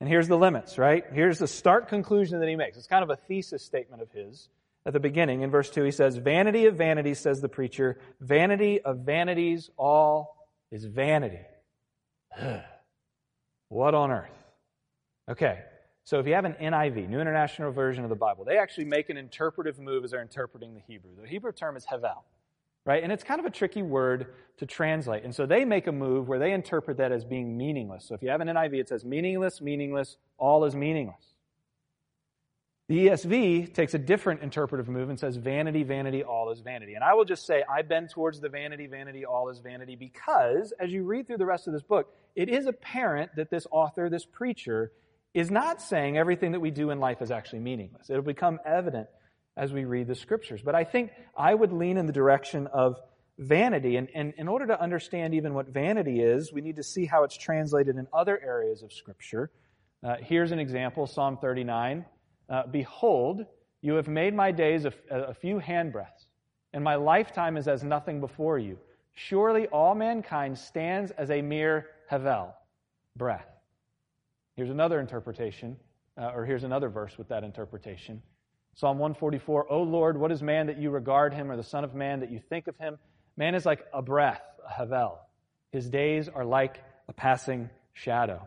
And 0.00 0.08
here's 0.08 0.28
the 0.28 0.38
limits, 0.38 0.78
right? 0.78 1.04
Here's 1.12 1.38
the 1.38 1.46
stark 1.46 1.88
conclusion 1.88 2.40
that 2.40 2.48
he 2.48 2.56
makes. 2.56 2.78
It's 2.78 2.86
kind 2.86 3.02
of 3.02 3.10
a 3.10 3.16
thesis 3.16 3.62
statement 3.62 4.00
of 4.00 4.10
his. 4.10 4.48
At 4.86 4.94
the 4.94 5.00
beginning, 5.00 5.42
in 5.42 5.50
verse 5.50 5.68
2, 5.68 5.84
he 5.84 5.90
says, 5.90 6.16
Vanity 6.16 6.64
of 6.64 6.76
vanities, 6.76 7.18
says 7.18 7.42
the 7.42 7.50
preacher, 7.50 7.98
vanity 8.18 8.80
of 8.80 9.00
vanities, 9.00 9.68
all 9.76 10.48
is 10.70 10.86
vanity. 10.86 11.40
what 13.68 13.94
on 13.94 14.10
earth? 14.10 14.30
Okay, 15.28 15.60
so 16.04 16.18
if 16.18 16.26
you 16.26 16.34
have 16.34 16.44
an 16.44 16.54
NIV, 16.60 17.08
New 17.08 17.20
International 17.20 17.70
Version 17.70 18.02
of 18.02 18.10
the 18.10 18.16
Bible, 18.16 18.44
they 18.44 18.58
actually 18.58 18.84
make 18.84 19.10
an 19.10 19.16
interpretive 19.16 19.78
move 19.78 20.04
as 20.04 20.10
they're 20.10 20.22
interpreting 20.22 20.74
the 20.74 20.80
Hebrew. 20.80 21.10
The 21.20 21.28
Hebrew 21.28 21.52
term 21.52 21.76
is 21.76 21.86
hevel, 21.86 22.22
right? 22.84 23.02
And 23.02 23.12
it's 23.12 23.22
kind 23.22 23.38
of 23.38 23.46
a 23.46 23.50
tricky 23.50 23.82
word 23.82 24.34
to 24.56 24.66
translate. 24.66 25.24
And 25.24 25.34
so 25.34 25.46
they 25.46 25.64
make 25.64 25.86
a 25.86 25.92
move 25.92 26.28
where 26.28 26.38
they 26.38 26.52
interpret 26.52 26.96
that 26.96 27.12
as 27.12 27.24
being 27.24 27.56
meaningless. 27.56 28.04
So 28.06 28.14
if 28.14 28.22
you 28.22 28.28
have 28.28 28.40
an 28.40 28.48
NIV, 28.48 28.80
it 28.80 28.88
says 28.88 29.04
meaningless, 29.04 29.60
meaningless, 29.60 30.16
all 30.36 30.64
is 30.64 30.74
meaningless. 30.74 31.29
The 32.90 33.06
ESV 33.06 33.72
takes 33.72 33.94
a 33.94 33.98
different 33.98 34.42
interpretive 34.42 34.88
move 34.88 35.10
and 35.10 35.20
says 35.20 35.36
vanity, 35.36 35.84
vanity, 35.84 36.24
all 36.24 36.50
is 36.50 36.58
vanity. 36.58 36.94
And 36.94 37.04
I 37.04 37.14
will 37.14 37.24
just 37.24 37.46
say 37.46 37.62
I 37.70 37.82
bend 37.82 38.10
towards 38.10 38.40
the 38.40 38.48
vanity, 38.48 38.88
vanity, 38.88 39.24
all 39.24 39.48
is 39.48 39.60
vanity 39.60 39.94
because 39.94 40.72
as 40.80 40.90
you 40.90 41.04
read 41.04 41.28
through 41.28 41.36
the 41.36 41.46
rest 41.46 41.68
of 41.68 41.72
this 41.72 41.84
book, 41.84 42.12
it 42.34 42.48
is 42.48 42.66
apparent 42.66 43.30
that 43.36 43.48
this 43.48 43.64
author, 43.70 44.10
this 44.10 44.26
preacher, 44.26 44.90
is 45.34 45.52
not 45.52 45.80
saying 45.80 46.18
everything 46.18 46.50
that 46.50 46.58
we 46.58 46.72
do 46.72 46.90
in 46.90 46.98
life 46.98 47.22
is 47.22 47.30
actually 47.30 47.60
meaningless. 47.60 48.10
It'll 48.10 48.24
become 48.24 48.58
evident 48.66 49.06
as 49.56 49.72
we 49.72 49.84
read 49.84 50.08
the 50.08 50.16
scriptures. 50.16 50.60
But 50.60 50.74
I 50.74 50.82
think 50.82 51.12
I 51.38 51.54
would 51.54 51.72
lean 51.72 51.96
in 51.96 52.06
the 52.06 52.12
direction 52.12 52.66
of 52.66 52.96
vanity. 53.38 53.98
And, 53.98 54.08
and 54.16 54.34
in 54.36 54.48
order 54.48 54.66
to 54.66 54.82
understand 54.82 55.34
even 55.34 55.54
what 55.54 55.68
vanity 55.68 56.22
is, 56.22 56.52
we 56.52 56.60
need 56.60 56.74
to 56.74 56.82
see 56.82 57.06
how 57.06 57.22
it's 57.22 57.36
translated 57.36 57.94
in 57.94 58.08
other 58.12 58.36
areas 58.44 58.82
of 58.82 58.92
scripture. 58.92 59.52
Uh, 60.02 60.16
here's 60.20 60.50
an 60.50 60.58
example 60.58 61.06
Psalm 61.06 61.38
39. 61.40 62.04
Uh, 62.50 62.66
Behold, 62.66 63.46
you 63.80 63.94
have 63.94 64.08
made 64.08 64.34
my 64.34 64.50
days 64.50 64.84
a, 64.84 64.92
a 65.10 65.34
few 65.34 65.60
handbreadths, 65.60 66.26
and 66.72 66.82
my 66.82 66.96
lifetime 66.96 67.56
is 67.56 67.68
as 67.68 67.84
nothing 67.84 68.20
before 68.20 68.58
you. 68.58 68.76
Surely 69.14 69.68
all 69.68 69.94
mankind 69.94 70.58
stands 70.58 71.12
as 71.12 71.30
a 71.30 71.40
mere 71.40 71.86
havel, 72.08 72.54
breath. 73.16 73.46
Here's 74.56 74.70
another 74.70 75.00
interpretation, 75.00 75.76
uh, 76.18 76.32
or 76.34 76.44
here's 76.44 76.64
another 76.64 76.88
verse 76.88 77.16
with 77.16 77.28
that 77.28 77.44
interpretation. 77.44 78.20
Psalm 78.74 78.98
144, 78.98 79.72
O 79.72 79.82
Lord, 79.82 80.18
what 80.18 80.32
is 80.32 80.42
man 80.42 80.66
that 80.66 80.78
you 80.78 80.90
regard 80.90 81.32
him, 81.32 81.50
or 81.50 81.56
the 81.56 81.62
Son 81.62 81.84
of 81.84 81.94
Man 81.94 82.20
that 82.20 82.30
you 82.30 82.40
think 82.48 82.66
of 82.66 82.76
him? 82.78 82.98
Man 83.36 83.54
is 83.54 83.64
like 83.64 83.84
a 83.92 84.02
breath, 84.02 84.42
a 84.66 84.72
havel. 84.72 85.20
His 85.72 85.88
days 85.88 86.28
are 86.28 86.44
like 86.44 86.82
a 87.08 87.12
passing 87.12 87.70
shadow. 87.92 88.46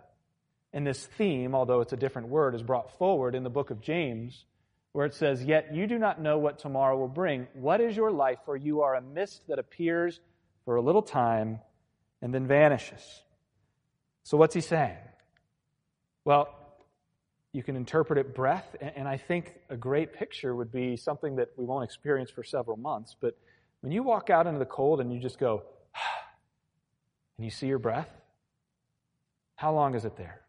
And 0.73 0.87
this 0.87 1.05
theme, 1.05 1.53
although 1.53 1.81
it's 1.81 1.93
a 1.93 1.97
different 1.97 2.29
word, 2.29 2.55
is 2.55 2.63
brought 2.63 2.97
forward 2.97 3.35
in 3.35 3.43
the 3.43 3.49
book 3.49 3.69
of 3.69 3.79
James, 3.79 4.45
where 4.91 5.05
it 5.05 5.13
says, 5.13 5.43
Yet 5.43 5.73
you 5.73 5.85
do 5.85 5.99
not 5.99 6.19
know 6.19 6.39
what 6.39 6.59
tomorrow 6.59 6.97
will 6.97 7.07
bring. 7.07 7.47
What 7.53 7.79
is 7.79 7.95
your 7.95 8.11
life? 8.11 8.39
For 8.45 8.57
you 8.57 8.81
are 8.81 8.95
a 8.95 9.01
mist 9.01 9.43
that 9.47 9.59
appears 9.59 10.19
for 10.65 10.75
a 10.75 10.81
little 10.81 11.03
time 11.03 11.59
and 12.21 12.33
then 12.33 12.47
vanishes. 12.47 13.23
So 14.23 14.37
what's 14.37 14.55
he 14.55 14.61
saying? 14.61 14.97
Well, 16.25 16.49
you 17.51 17.61
can 17.61 17.75
interpret 17.75 18.17
it 18.17 18.33
breath, 18.33 18.75
and 18.81 19.07
I 19.07 19.17
think 19.17 19.53
a 19.69 19.77
great 19.77 20.13
picture 20.13 20.55
would 20.55 20.71
be 20.71 20.97
something 20.97 21.35
that 21.35 21.49
we 21.55 21.65
won't 21.65 21.83
experience 21.83 22.31
for 22.31 22.43
several 22.43 22.77
months. 22.77 23.15
But 23.19 23.37
when 23.81 23.91
you 23.91 24.01
walk 24.01 24.31
out 24.31 24.47
into 24.47 24.57
the 24.57 24.65
cold 24.65 25.01
and 25.01 25.13
you 25.13 25.19
just 25.19 25.37
go, 25.37 25.61
and 27.37 27.45
you 27.45 27.51
see 27.51 27.67
your 27.67 27.77
breath, 27.77 28.09
how 29.55 29.73
long 29.73 29.93
is 29.93 30.03
it 30.03 30.15
there? 30.17 30.41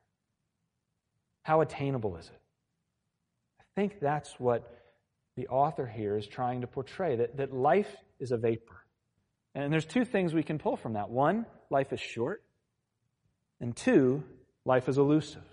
How 1.45 1.61
attainable 1.61 2.17
is 2.17 2.27
it? 2.27 2.41
I 3.61 3.65
think 3.77 4.01
that's 4.01 4.41
what 4.41 4.83
the 5.37 5.47
author 5.49 5.87
here 5.87 6.17
is 6.17 6.27
trying 6.27 6.63
to 6.63 6.67
portray 6.67 7.17
that, 7.17 7.37
that 7.37 7.53
life 7.53 7.95
is 8.19 8.33
a 8.33 8.37
vapor. 8.37 8.85
And 9.55 9.73
there's 9.73 9.85
two 9.85 10.05
things 10.05 10.35
we 10.35 10.43
can 10.43 10.59
pull 10.59 10.77
from 10.77 10.95
that. 10.95 11.11
One, 11.11 11.47
life 11.71 11.93
is 11.93 12.01
short. 12.01 12.43
And 13.61 13.77
two, 13.77 14.25
life 14.65 14.89
is 14.89 14.99
elusive. 14.99 15.45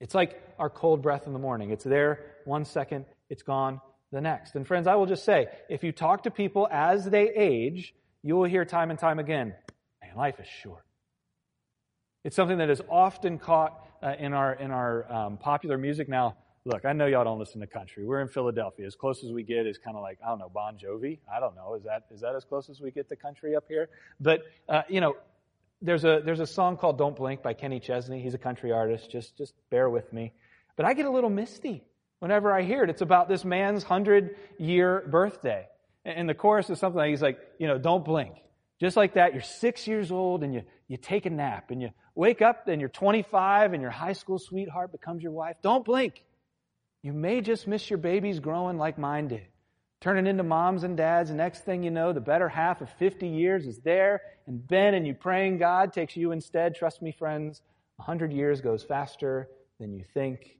It's 0.00 0.14
like 0.14 0.40
our 0.58 0.70
cold 0.70 1.02
breath 1.02 1.26
in 1.26 1.32
the 1.32 1.38
morning. 1.38 1.70
It's 1.70 1.84
there 1.84 2.20
one 2.44 2.64
second, 2.64 3.06
it's 3.30 3.42
gone 3.42 3.80
the 4.12 4.20
next. 4.20 4.54
And 4.54 4.66
friends, 4.66 4.86
I 4.86 4.94
will 4.94 5.06
just 5.06 5.24
say, 5.24 5.46
if 5.68 5.82
you 5.82 5.90
talk 5.90 6.24
to 6.24 6.30
people 6.30 6.68
as 6.70 7.06
they 7.06 7.30
age, 7.30 7.94
you 8.22 8.36
will 8.36 8.44
hear 8.44 8.64
time 8.64 8.90
and 8.90 8.98
time 8.98 9.18
again, 9.18 9.54
man, 10.02 10.16
life 10.16 10.38
is 10.38 10.46
short. 10.46 10.84
It's 12.24 12.36
something 12.36 12.58
that 12.58 12.70
is 12.70 12.82
often 12.90 13.38
caught 13.38 13.85
uh, 14.06 14.14
in 14.18 14.32
our, 14.32 14.54
in 14.54 14.70
our 14.70 15.12
um, 15.12 15.36
popular 15.36 15.76
music. 15.76 16.08
Now, 16.08 16.36
look, 16.64 16.84
I 16.84 16.92
know 16.92 17.06
y'all 17.06 17.24
don't 17.24 17.40
listen 17.40 17.60
to 17.60 17.66
country. 17.66 18.04
We're 18.04 18.20
in 18.20 18.28
Philadelphia. 18.28 18.86
As 18.86 18.94
close 18.94 19.24
as 19.24 19.32
we 19.32 19.42
get 19.42 19.66
is 19.66 19.78
kind 19.78 19.96
of 19.96 20.02
like, 20.02 20.18
I 20.24 20.28
don't 20.28 20.38
know, 20.38 20.48
Bon 20.48 20.76
Jovi. 20.76 21.18
I 21.32 21.40
don't 21.40 21.56
know. 21.56 21.74
Is 21.74 21.82
that, 21.82 22.04
is 22.12 22.20
that 22.20 22.36
as 22.36 22.44
close 22.44 22.70
as 22.70 22.80
we 22.80 22.92
get 22.92 23.08
to 23.08 23.16
country 23.16 23.56
up 23.56 23.64
here? 23.68 23.88
But, 24.20 24.42
uh, 24.68 24.82
you 24.88 25.00
know, 25.00 25.16
there's 25.82 26.04
a, 26.04 26.22
there's 26.24 26.40
a 26.40 26.46
song 26.46 26.76
called 26.76 26.98
Don't 26.98 27.16
Blink 27.16 27.42
by 27.42 27.52
Kenny 27.52 27.80
Chesney. 27.80 28.22
He's 28.22 28.34
a 28.34 28.38
country 28.38 28.70
artist. 28.70 29.10
Just, 29.10 29.36
just 29.36 29.54
bear 29.70 29.90
with 29.90 30.12
me. 30.12 30.32
But 30.76 30.86
I 30.86 30.94
get 30.94 31.06
a 31.06 31.10
little 31.10 31.30
misty 31.30 31.82
whenever 32.20 32.52
I 32.52 32.62
hear 32.62 32.84
it. 32.84 32.90
It's 32.90 33.02
about 33.02 33.28
this 33.28 33.44
man's 33.44 33.82
hundred 33.82 34.36
year 34.58 35.04
birthday. 35.10 35.66
And 36.04 36.28
the 36.28 36.34
chorus 36.34 36.70
is 36.70 36.78
something 36.78 36.98
like, 36.98 37.10
he's 37.10 37.22
like, 37.22 37.40
you 37.58 37.66
know, 37.66 37.78
don't 37.78 38.04
blink. 38.04 38.34
Just 38.78 38.96
like 38.96 39.14
that, 39.14 39.32
you're 39.32 39.42
six 39.42 39.88
years 39.88 40.12
old 40.12 40.44
and 40.44 40.54
you, 40.54 40.62
you 40.88 40.96
take 40.96 41.26
a 41.26 41.30
nap 41.30 41.70
and 41.70 41.82
you 41.82 41.90
wake 42.14 42.42
up 42.42 42.68
and 42.68 42.80
you're 42.80 42.90
25 42.90 43.72
and 43.72 43.82
your 43.82 43.90
high 43.90 44.12
school 44.12 44.38
sweetheart 44.38 44.92
becomes 44.92 45.22
your 45.22 45.32
wife. 45.32 45.56
Don't 45.62 45.84
blink. 45.84 46.24
You 47.02 47.12
may 47.12 47.40
just 47.40 47.66
miss 47.66 47.88
your 47.90 47.98
babies 47.98 48.40
growing 48.40 48.78
like 48.78 48.98
mine 48.98 49.28
did 49.28 49.46
turning 50.00 50.26
into 50.26 50.42
moms 50.42 50.84
and 50.84 50.96
dads. 50.96 51.30
And 51.30 51.38
next 51.38 51.64
thing 51.64 51.82
you 51.82 51.90
know, 51.90 52.12
the 52.12 52.20
better 52.20 52.48
half 52.48 52.80
of 52.80 52.90
50 52.98 53.26
years 53.26 53.66
is 53.66 53.78
there 53.78 54.20
and 54.46 54.66
Ben 54.66 54.94
and 54.94 55.06
you 55.06 55.14
praying 55.14 55.58
God 55.58 55.92
takes 55.92 56.16
you 56.16 56.32
instead. 56.32 56.74
Trust 56.74 57.02
me, 57.02 57.12
friends, 57.12 57.62
100 57.96 58.32
years 58.32 58.60
goes 58.60 58.82
faster 58.82 59.48
than 59.80 59.92
you 59.92 60.04
think. 60.14 60.58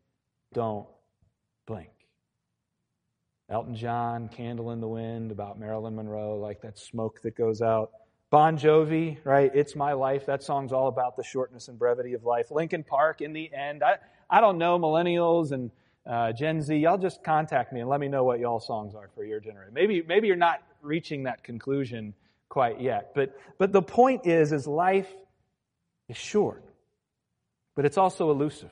Don't 0.52 0.86
blink. 1.66 1.90
Elton 3.48 3.76
John, 3.76 4.28
Candle 4.28 4.72
in 4.72 4.80
the 4.80 4.88
Wind, 4.88 5.30
about 5.30 5.60
Marilyn 5.60 5.94
Monroe, 5.94 6.38
like 6.38 6.62
that 6.62 6.78
smoke 6.78 7.22
that 7.22 7.36
goes 7.36 7.62
out. 7.62 7.92
Bon 8.30 8.58
Jovi, 8.58 9.18
right? 9.24 9.52
It's 9.54 9.76
My 9.76 9.92
Life. 9.92 10.26
That 10.26 10.42
song's 10.42 10.72
all 10.72 10.88
about 10.88 11.16
the 11.16 11.22
shortness 11.22 11.68
and 11.68 11.78
brevity 11.78 12.14
of 12.14 12.24
life. 12.24 12.50
Linkin 12.50 12.82
Park, 12.82 13.20
in 13.20 13.32
the 13.32 13.52
end. 13.54 13.84
I, 13.84 13.98
I 14.28 14.40
don't 14.40 14.58
know, 14.58 14.78
millennials 14.80 15.52
and 15.52 15.70
uh, 16.04 16.32
Gen 16.32 16.60
Z, 16.60 16.74
y'all 16.76 16.98
just 16.98 17.22
contact 17.22 17.72
me 17.72 17.80
and 17.80 17.88
let 17.88 18.00
me 18.00 18.08
know 18.08 18.24
what 18.24 18.40
y'all 18.40 18.58
songs 18.58 18.94
are 18.96 19.08
for 19.14 19.24
your 19.24 19.38
generation. 19.38 19.72
Maybe, 19.72 20.02
maybe 20.02 20.26
you're 20.26 20.36
not 20.36 20.60
reaching 20.82 21.24
that 21.24 21.44
conclusion 21.44 22.14
quite 22.48 22.80
yet. 22.80 23.12
But, 23.14 23.38
but 23.58 23.72
the 23.72 23.82
point 23.82 24.26
is, 24.26 24.52
is 24.52 24.66
life 24.66 25.08
is 26.08 26.16
short, 26.16 26.64
but 27.76 27.84
it's 27.84 27.98
also 27.98 28.32
elusive. 28.32 28.70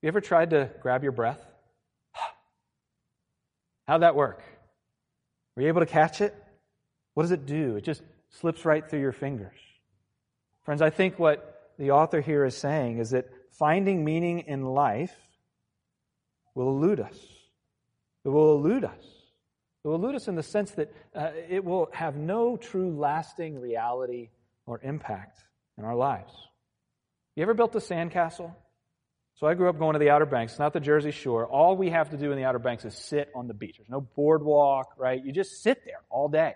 You 0.00 0.08
ever 0.08 0.20
tried 0.20 0.50
to 0.50 0.68
grab 0.80 1.04
your 1.04 1.12
breath? 1.12 1.40
How'd 3.86 4.02
that 4.02 4.16
work? 4.16 4.42
Were 5.54 5.62
you 5.62 5.68
able 5.68 5.80
to 5.80 5.86
catch 5.86 6.20
it? 6.20 6.34
What 7.14 7.22
does 7.22 7.32
it 7.32 7.46
do? 7.46 7.76
It 7.76 7.84
just 7.84 8.02
slips 8.32 8.64
right 8.64 8.88
through 8.88 9.00
your 9.00 9.12
fingers. 9.12 9.56
Friends, 10.64 10.82
I 10.82 10.90
think 10.90 11.18
what 11.18 11.70
the 11.78 11.92
author 11.92 12.20
here 12.20 12.44
is 12.44 12.56
saying 12.56 12.98
is 12.98 13.10
that 13.10 13.28
finding 13.52 14.04
meaning 14.04 14.40
in 14.40 14.64
life 14.64 15.14
will 16.54 16.68
elude 16.68 17.00
us. 17.00 17.18
It 18.24 18.28
will 18.28 18.56
elude 18.56 18.84
us. 18.84 19.04
It 19.84 19.88
will 19.88 19.96
elude 19.96 20.14
us 20.14 20.28
in 20.28 20.36
the 20.36 20.42
sense 20.42 20.70
that 20.72 20.92
uh, 21.14 21.30
it 21.48 21.64
will 21.64 21.88
have 21.92 22.14
no 22.14 22.56
true 22.56 22.96
lasting 22.96 23.60
reality 23.60 24.30
or 24.66 24.80
impact 24.82 25.40
in 25.76 25.84
our 25.84 25.96
lives. 25.96 26.32
You 27.34 27.42
ever 27.42 27.54
built 27.54 27.74
a 27.74 27.80
sandcastle? 27.80 28.54
So 29.36 29.46
I 29.48 29.54
grew 29.54 29.68
up 29.68 29.78
going 29.78 29.94
to 29.94 29.98
the 29.98 30.10
Outer 30.10 30.26
Banks, 30.26 30.58
not 30.58 30.72
the 30.72 30.78
Jersey 30.78 31.10
Shore. 31.10 31.46
All 31.46 31.76
we 31.76 31.90
have 31.90 32.10
to 32.10 32.16
do 32.16 32.30
in 32.30 32.36
the 32.36 32.44
Outer 32.44 32.60
Banks 32.60 32.84
is 32.84 32.94
sit 32.94 33.30
on 33.34 33.48
the 33.48 33.54
beach. 33.54 33.76
There's 33.78 33.88
no 33.88 34.02
boardwalk, 34.02 34.94
right? 34.96 35.24
You 35.24 35.32
just 35.32 35.62
sit 35.62 35.84
there 35.84 36.02
all 36.10 36.28
day. 36.28 36.54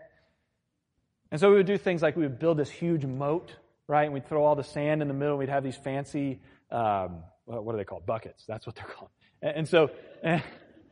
And 1.36 1.40
so 1.42 1.50
we 1.50 1.56
would 1.56 1.66
do 1.66 1.76
things 1.76 2.00
like 2.00 2.16
we 2.16 2.22
would 2.22 2.38
build 2.38 2.56
this 2.56 2.70
huge 2.70 3.04
moat, 3.04 3.54
right? 3.88 4.04
And 4.04 4.14
we'd 4.14 4.26
throw 4.26 4.42
all 4.42 4.54
the 4.54 4.64
sand 4.64 5.02
in 5.02 5.08
the 5.08 5.12
middle. 5.12 5.36
We'd 5.36 5.50
have 5.50 5.62
these 5.62 5.76
fancy, 5.76 6.40
um, 6.70 7.24
what 7.44 7.74
are 7.74 7.76
they 7.76 7.84
called? 7.84 8.06
Buckets. 8.06 8.46
That's 8.48 8.66
what 8.66 8.74
they're 8.74 8.86
called. 8.86 9.10
And 9.42 9.68
so, 9.68 9.90
eh, 10.22 10.40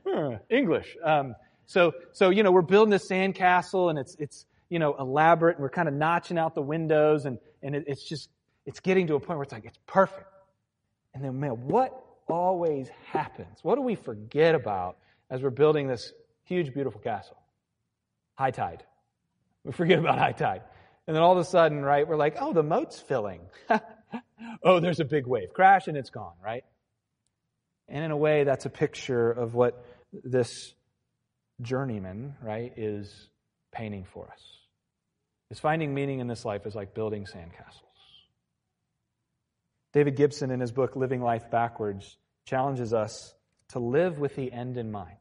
English. 0.51 0.99
Um, 1.03 1.35
so, 1.65 1.93
so, 2.13 2.29
you 2.29 2.43
know, 2.43 2.53
we're 2.53 2.61
building 2.61 2.91
this 2.91 3.09
sandcastle 3.09 3.89
and 3.89 3.99
it's, 3.99 4.17
it's, 4.17 4.45
you 4.69 4.79
know, 4.79 4.95
elaborate 4.99 5.57
and 5.57 5.63
we're 5.63 5.71
kind 5.71 5.89
of 5.89 5.95
notching 5.95 6.37
out 6.37 6.55
the 6.55 6.61
windows 6.61 7.25
and, 7.25 7.39
and 7.63 7.75
it, 7.75 7.85
it's 7.87 8.07
just, 8.07 8.29
it's 8.67 8.81
getting 8.81 9.07
to 9.07 9.15
a 9.15 9.21
point 9.21 9.39
where 9.39 9.45
it's 9.45 9.53
like, 9.55 9.65
it's 9.65 9.81
perfect. 9.87 10.29
And 11.15 11.25
then, 11.25 11.41
man, 11.41 11.53
what 11.69 12.05
always 12.29 12.91
happens? 13.07 13.61
What 13.63 13.77
do 13.77 13.81
we 13.81 13.95
forget 13.95 14.55
about 14.55 14.99
as 15.31 15.41
we're 15.41 15.49
building 15.49 15.89
this 15.89 16.13
huge, 16.43 16.75
beautiful 16.75 17.01
castle. 17.01 17.39
High 18.35 18.51
tide. 18.51 18.85
We 19.65 19.73
forget 19.73 19.99
about 19.99 20.19
high 20.19 20.33
tide. 20.33 20.63
And 21.07 21.15
then 21.15 21.23
all 21.23 21.33
of 21.33 21.39
a 21.39 21.45
sudden, 21.45 21.83
right, 21.83 22.07
we're 22.07 22.17
like, 22.17 22.37
oh, 22.41 22.53
the 22.53 22.63
moat's 22.63 23.01
filling. 23.01 23.41
oh, 24.63 24.81
there's 24.81 25.01
a 25.01 25.05
big 25.05 25.27
wave. 25.27 25.53
Crash 25.53 25.89
and 25.89 25.97
it's 25.97 26.11
gone, 26.11 26.35
right? 26.43 26.65
And 27.89 28.05
in 28.05 28.11
a 28.11 28.17
way, 28.17 28.45
that's 28.45 28.65
a 28.65 28.71
picture 28.71 29.31
of 29.31 29.55
what 29.55 29.85
this 30.13 30.75
journeyman, 31.61 32.37
right, 32.43 32.73
is 32.77 33.29
painting 33.73 34.05
for 34.13 34.31
us. 34.31 34.41
Is 35.51 35.61
finding 35.61 35.95
meaning 35.95 36.21
in 36.21 36.27
this 36.27 36.45
life 36.45 36.67
is 36.67 36.75
like 36.75 36.95
building 36.95 37.27
sandcastles. 37.27 37.83
David 39.93 40.17
Gibson, 40.17 40.51
in 40.51 40.61
his 40.61 40.73
book 40.73 40.97
Living 40.97 41.21
Life 41.21 41.51
Backwards, 41.51 42.17
challenges 42.47 42.93
us 42.93 43.35
to 43.69 43.79
live 43.79 44.19
with 44.19 44.35
the 44.35 44.51
end 44.51 44.77
in 44.77 44.91
mind. 44.91 45.19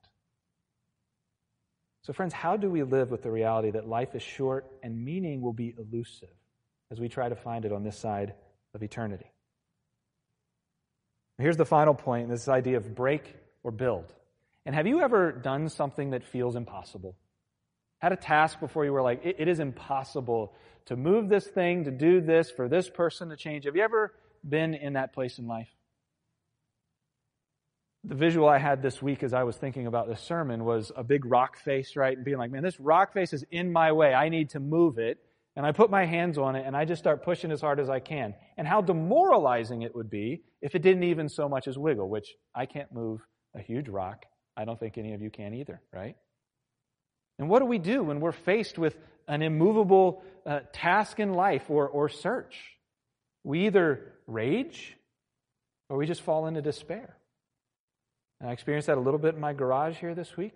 So, 2.03 2.11
friends, 2.11 2.33
how 2.33 2.57
do 2.57 2.69
we 2.69 2.83
live 2.83 3.11
with 3.11 3.23
the 3.23 3.31
reality 3.31 3.71
that 3.71 3.87
life 3.87 4.13
is 4.13 4.21
short 4.21 4.69
and 4.83 5.03
meaning 5.03 5.41
will 5.41 5.53
be 5.53 5.73
elusive 5.77 6.29
as 6.91 6.99
we 6.99 7.07
try 7.07 7.29
to 7.29 7.35
find 7.35 7.63
it 7.63 7.71
on 7.71 7.83
this 7.83 7.97
side 7.97 8.33
of 8.73 8.83
eternity? 8.83 9.31
Here's 11.37 11.57
the 11.57 11.65
final 11.65 11.93
point 11.93 12.29
this 12.29 12.47
idea 12.47 12.77
of 12.77 12.93
break 12.93 13.35
or 13.63 13.71
build. 13.71 14.13
And 14.65 14.75
have 14.75 14.85
you 14.85 15.01
ever 15.01 15.31
done 15.31 15.69
something 15.69 16.11
that 16.11 16.23
feels 16.23 16.55
impossible? 16.55 17.15
Had 17.99 18.11
a 18.11 18.17
task 18.17 18.59
before 18.59 18.83
you 18.83 18.91
were 18.91 19.01
like, 19.01 19.25
it, 19.25 19.37
it 19.39 19.47
is 19.47 19.59
impossible 19.59 20.53
to 20.85 20.97
move 20.97 21.29
this 21.29 21.47
thing, 21.47 21.85
to 21.85 21.91
do 21.91 22.19
this, 22.19 22.51
for 22.51 22.67
this 22.67 22.89
person 22.89 23.29
to 23.29 23.37
change. 23.37 23.63
Have 23.63 23.77
you 23.77 23.81
ever 23.81 24.13
been 24.47 24.73
in 24.73 24.93
that 24.93 25.13
place 25.13 25.39
in 25.39 25.47
life? 25.47 25.69
The 28.05 28.15
visual 28.15 28.49
I 28.49 28.57
had 28.57 28.81
this 28.81 29.01
week 29.01 29.23
as 29.23 29.33
I 29.33 29.43
was 29.43 29.55
thinking 29.55 29.87
about 29.87 30.09
this 30.09 30.19
sermon 30.19 30.65
was 30.65 30.91
a 30.95 31.03
big 31.03 31.25
rock 31.25 31.57
face, 31.57 31.95
right? 31.95 32.15
And 32.15 32.25
being 32.25 32.37
like, 32.37 32.51
man, 32.51 32.63
this 32.63 32.79
rock 32.79 33.13
face 33.13 33.31
is 33.31 33.45
in 33.49 33.71
my 33.71 33.93
way. 33.93 34.13
I 34.13 34.29
need 34.29 34.49
to 34.51 34.59
move 34.59 34.97
it. 34.97 35.19
And 35.55 35.65
I 35.65 35.71
put 35.71 35.89
my 35.89 36.05
hands 36.05 36.37
on 36.37 36.55
it 36.55 36.65
and 36.65 36.75
I 36.75 36.83
just 36.83 36.99
start 36.99 37.23
pushing 37.23 37.51
as 37.51 37.61
hard 37.61 37.79
as 37.79 37.89
I 37.89 37.99
can. 37.99 38.33
And 38.57 38.67
how 38.67 38.81
demoralizing 38.81 39.83
it 39.83 39.95
would 39.95 40.09
be 40.09 40.41
if 40.61 40.75
it 40.75 40.81
didn't 40.81 41.03
even 41.03 41.29
so 41.29 41.47
much 41.47 41.67
as 41.67 41.77
wiggle, 41.77 42.09
which 42.09 42.35
I 42.53 42.65
can't 42.65 42.91
move 42.91 43.21
a 43.55 43.61
huge 43.61 43.87
rock. 43.87 44.25
I 44.57 44.65
don't 44.65 44.79
think 44.79 44.97
any 44.97 45.13
of 45.13 45.21
you 45.21 45.29
can 45.29 45.53
either, 45.53 45.81
right? 45.93 46.15
And 47.39 47.49
what 47.49 47.59
do 47.59 47.65
we 47.65 47.77
do 47.77 48.03
when 48.03 48.19
we're 48.19 48.31
faced 48.31 48.77
with 48.77 48.97
an 49.27 49.41
immovable 49.41 50.23
uh, 50.45 50.61
task 50.73 51.19
in 51.19 51.33
life 51.33 51.69
or, 51.69 51.87
or 51.87 52.09
search? 52.09 52.59
We 53.43 53.67
either 53.67 54.13
rage 54.27 54.97
or 55.89 55.97
we 55.97 56.05
just 56.05 56.21
fall 56.21 56.47
into 56.47 56.61
despair. 56.61 57.17
I 58.45 58.51
experienced 58.51 58.87
that 58.87 58.97
a 58.97 59.01
little 59.01 59.19
bit 59.19 59.35
in 59.35 59.41
my 59.41 59.53
garage 59.53 59.97
here 59.97 60.13
this 60.13 60.35
week. 60.35 60.53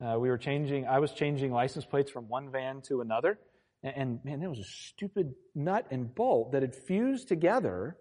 Uh, 0.00 0.18
we 0.18 0.30
were 0.30 0.38
changing, 0.38 0.86
I 0.86 0.98
was 0.98 1.12
changing 1.12 1.52
license 1.52 1.84
plates 1.84 2.10
from 2.10 2.28
one 2.28 2.50
van 2.50 2.80
to 2.82 3.02
another. 3.02 3.38
And, 3.82 3.96
and, 3.96 4.24
man, 4.24 4.40
there 4.40 4.48
was 4.48 4.60
a 4.60 4.64
stupid 4.64 5.34
nut 5.54 5.86
and 5.90 6.14
bolt 6.14 6.52
that 6.52 6.62
had 6.62 6.74
fused 6.74 7.28
together. 7.28 7.96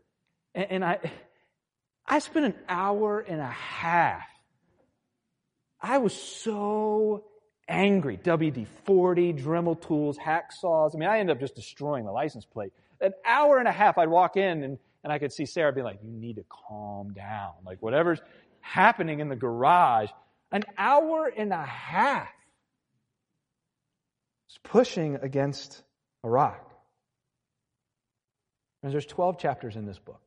And, 0.55 0.71
and 0.71 0.85
I, 0.85 0.99
I 2.05 2.19
spent 2.19 2.45
an 2.45 2.53
hour 2.69 3.19
and 3.19 3.41
a 3.41 3.47
half. 3.47 4.27
I 5.81 5.97
was 5.97 6.13
so 6.13 7.25
angry. 7.67 8.17
WD 8.17 8.65
40, 8.85 9.33
Dremel 9.33 9.81
tools, 9.81 10.17
hacksaws. 10.17 10.95
I 10.95 10.97
mean, 10.97 11.09
I 11.09 11.19
ended 11.19 11.35
up 11.35 11.41
just 11.41 11.55
destroying 11.55 12.05
the 12.05 12.11
license 12.11 12.45
plate. 12.45 12.71
An 13.01 13.11
hour 13.25 13.57
and 13.57 13.67
a 13.67 13.73
half, 13.73 13.97
I'd 13.97 14.09
walk 14.09 14.37
in 14.37 14.63
and, 14.63 14.77
and 15.03 15.11
I 15.11 15.19
could 15.19 15.33
see 15.33 15.45
Sarah 15.45 15.73
be 15.73 15.81
like, 15.81 15.99
you 16.01 16.11
need 16.11 16.37
to 16.37 16.45
calm 16.49 17.13
down. 17.13 17.51
Like, 17.65 17.79
whatever's, 17.81 18.19
happening 18.67 19.19
in 19.19 19.29
the 19.29 19.35
garage. 19.35 20.09
An 20.51 20.63
hour 20.77 21.31
and 21.35 21.51
a 21.51 21.63
half. 21.63 22.29
It's 24.49 24.59
pushing 24.63 25.15
against 25.15 25.81
a 26.23 26.29
rock. 26.29 26.63
And 28.83 28.93
there's 28.93 29.05
12 29.05 29.39
chapters 29.39 29.75
in 29.75 29.85
this 29.85 29.99
book. 29.99 30.21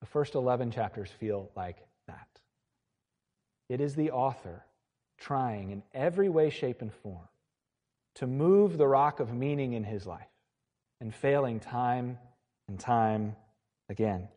The 0.00 0.06
first 0.06 0.34
11 0.34 0.70
chapters 0.70 1.10
feel 1.20 1.50
like 1.56 1.76
that. 2.06 2.26
It 3.68 3.80
is 3.80 3.94
the 3.94 4.12
author 4.12 4.64
trying 5.18 5.70
in 5.70 5.82
every 5.92 6.28
way, 6.28 6.50
shape, 6.50 6.80
and 6.80 6.92
form 6.92 7.28
to 8.16 8.26
move 8.26 8.78
the 8.78 8.86
rock 8.86 9.20
of 9.20 9.32
meaning 9.32 9.74
in 9.74 9.84
his 9.84 10.06
life 10.06 10.26
and 11.00 11.14
failing 11.14 11.60
time 11.60 12.18
and 12.68 12.78
time 12.78 13.36
again. 13.88 14.28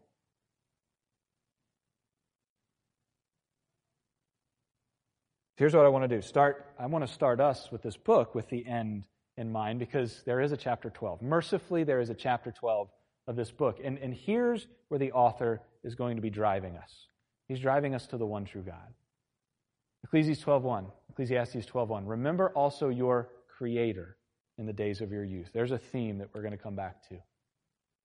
Here's 5.55 5.75
what 5.75 5.85
I 5.85 5.89
want 5.89 6.09
to 6.09 6.15
do. 6.15 6.21
Start 6.21 6.65
I 6.79 6.85
want 6.85 7.05
to 7.05 7.13
start 7.13 7.39
us 7.39 7.71
with 7.71 7.81
this 7.81 7.97
book 7.97 8.33
with 8.33 8.49
the 8.49 8.65
end 8.65 9.05
in 9.37 9.51
mind 9.51 9.79
because 9.79 10.23
there 10.25 10.41
is 10.41 10.51
a 10.51 10.57
chapter 10.57 10.89
12. 10.89 11.21
Mercifully 11.21 11.83
there 11.83 11.99
is 11.99 12.09
a 12.09 12.13
chapter 12.13 12.51
12 12.51 12.89
of 13.27 13.35
this 13.35 13.51
book. 13.51 13.79
And, 13.83 13.97
and 13.99 14.13
here's 14.13 14.67
where 14.87 14.99
the 14.99 15.11
author 15.11 15.61
is 15.83 15.95
going 15.95 16.15
to 16.15 16.21
be 16.21 16.29
driving 16.29 16.77
us. 16.77 17.07
He's 17.47 17.59
driving 17.59 17.95
us 17.95 18.07
to 18.07 18.17
the 18.17 18.25
one 18.25 18.45
true 18.45 18.61
God. 18.61 18.93
Ecclesiastes 20.03 20.43
12:1. 20.43 20.85
Ecclesiastes 21.09 21.65
12:1. 21.65 22.07
Remember 22.07 22.49
also 22.49 22.89
your 22.89 23.29
creator 23.47 24.17
in 24.57 24.65
the 24.65 24.73
days 24.73 25.01
of 25.01 25.11
your 25.11 25.23
youth. 25.23 25.49
There's 25.53 25.71
a 25.71 25.77
theme 25.77 26.17
that 26.19 26.29
we're 26.33 26.41
going 26.41 26.57
to 26.57 26.57
come 26.57 26.75
back 26.75 27.07
to. 27.09 27.17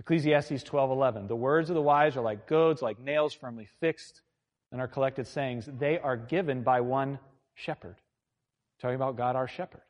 Ecclesiastes 0.01 0.63
12:11. 0.65 1.29
The 1.29 1.37
words 1.37 1.71
of 1.71 1.75
the 1.75 1.83
wise 1.83 2.17
are 2.17 2.23
like 2.23 2.47
goads, 2.47 2.83
like 2.83 2.99
nails 2.99 3.33
firmly 3.33 3.67
fixed, 3.81 4.23
and 4.73 4.81
our 4.81 4.89
collected 4.89 5.27
sayings, 5.27 5.69
they 5.79 5.99
are 5.99 6.17
given 6.17 6.63
by 6.63 6.81
one 6.81 7.19
shepherd. 7.57 7.97
Talking 8.81 8.95
about 8.95 9.17
God, 9.17 9.35
our 9.35 9.49
shepherd. 9.49 9.83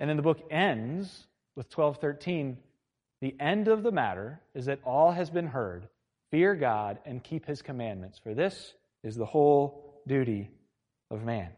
And 0.00 0.08
then 0.08 0.16
the 0.16 0.22
book 0.22 0.40
ends 0.50 1.26
with 1.54 1.66
1213. 1.66 2.56
The 3.20 3.36
end 3.38 3.68
of 3.68 3.82
the 3.82 3.92
matter 3.92 4.40
is 4.54 4.66
that 4.66 4.80
all 4.84 5.12
has 5.12 5.30
been 5.30 5.46
heard. 5.46 5.88
Fear 6.30 6.54
God 6.56 6.98
and 7.04 7.22
keep 7.22 7.46
his 7.46 7.60
commandments, 7.60 8.18
for 8.18 8.34
this 8.34 8.72
is 9.04 9.14
the 9.14 9.26
whole 9.26 10.02
duty 10.06 10.50
of 11.10 11.22
man. 11.22 11.50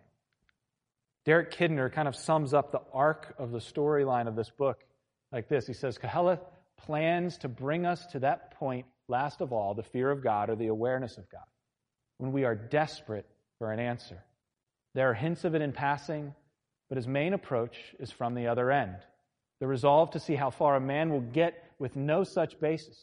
Derek 1.24 1.52
Kidner 1.52 1.92
kind 1.92 2.08
of 2.08 2.16
sums 2.16 2.52
up 2.52 2.72
the 2.72 2.80
arc 2.92 3.34
of 3.38 3.52
the 3.52 3.58
storyline 3.58 4.26
of 4.26 4.34
this 4.34 4.50
book 4.50 4.82
like 5.30 5.48
this. 5.48 5.66
He 5.66 5.72
says, 5.72 5.98
Koheleth 5.98 6.40
plans 6.76 7.38
to 7.38 7.48
bring 7.48 7.86
us 7.86 8.04
to 8.06 8.20
that 8.20 8.58
point, 8.58 8.86
last 9.08 9.40
of 9.40 9.52
all, 9.52 9.74
the 9.74 9.84
fear 9.84 10.10
of 10.10 10.22
God 10.22 10.50
or 10.50 10.56
the 10.56 10.66
awareness 10.66 11.16
of 11.16 11.28
God, 11.30 11.44
when 12.18 12.32
we 12.32 12.44
are 12.44 12.56
desperate 12.56 13.26
for 13.58 13.70
an 13.70 13.78
answer. 13.78 14.24
There 14.94 15.10
are 15.10 15.14
hints 15.14 15.44
of 15.44 15.54
it 15.54 15.62
in 15.62 15.72
passing, 15.72 16.34
but 16.88 16.96
his 16.96 17.08
main 17.08 17.32
approach 17.32 17.94
is 17.98 18.10
from 18.10 18.34
the 18.34 18.48
other 18.48 18.70
end 18.70 18.96
the 19.62 19.68
resolve 19.68 20.10
to 20.10 20.18
see 20.18 20.34
how 20.34 20.50
far 20.50 20.74
a 20.74 20.80
man 20.80 21.12
will 21.12 21.20
get 21.20 21.54
with 21.78 21.94
no 21.94 22.24
such 22.24 22.58
basis. 22.58 23.00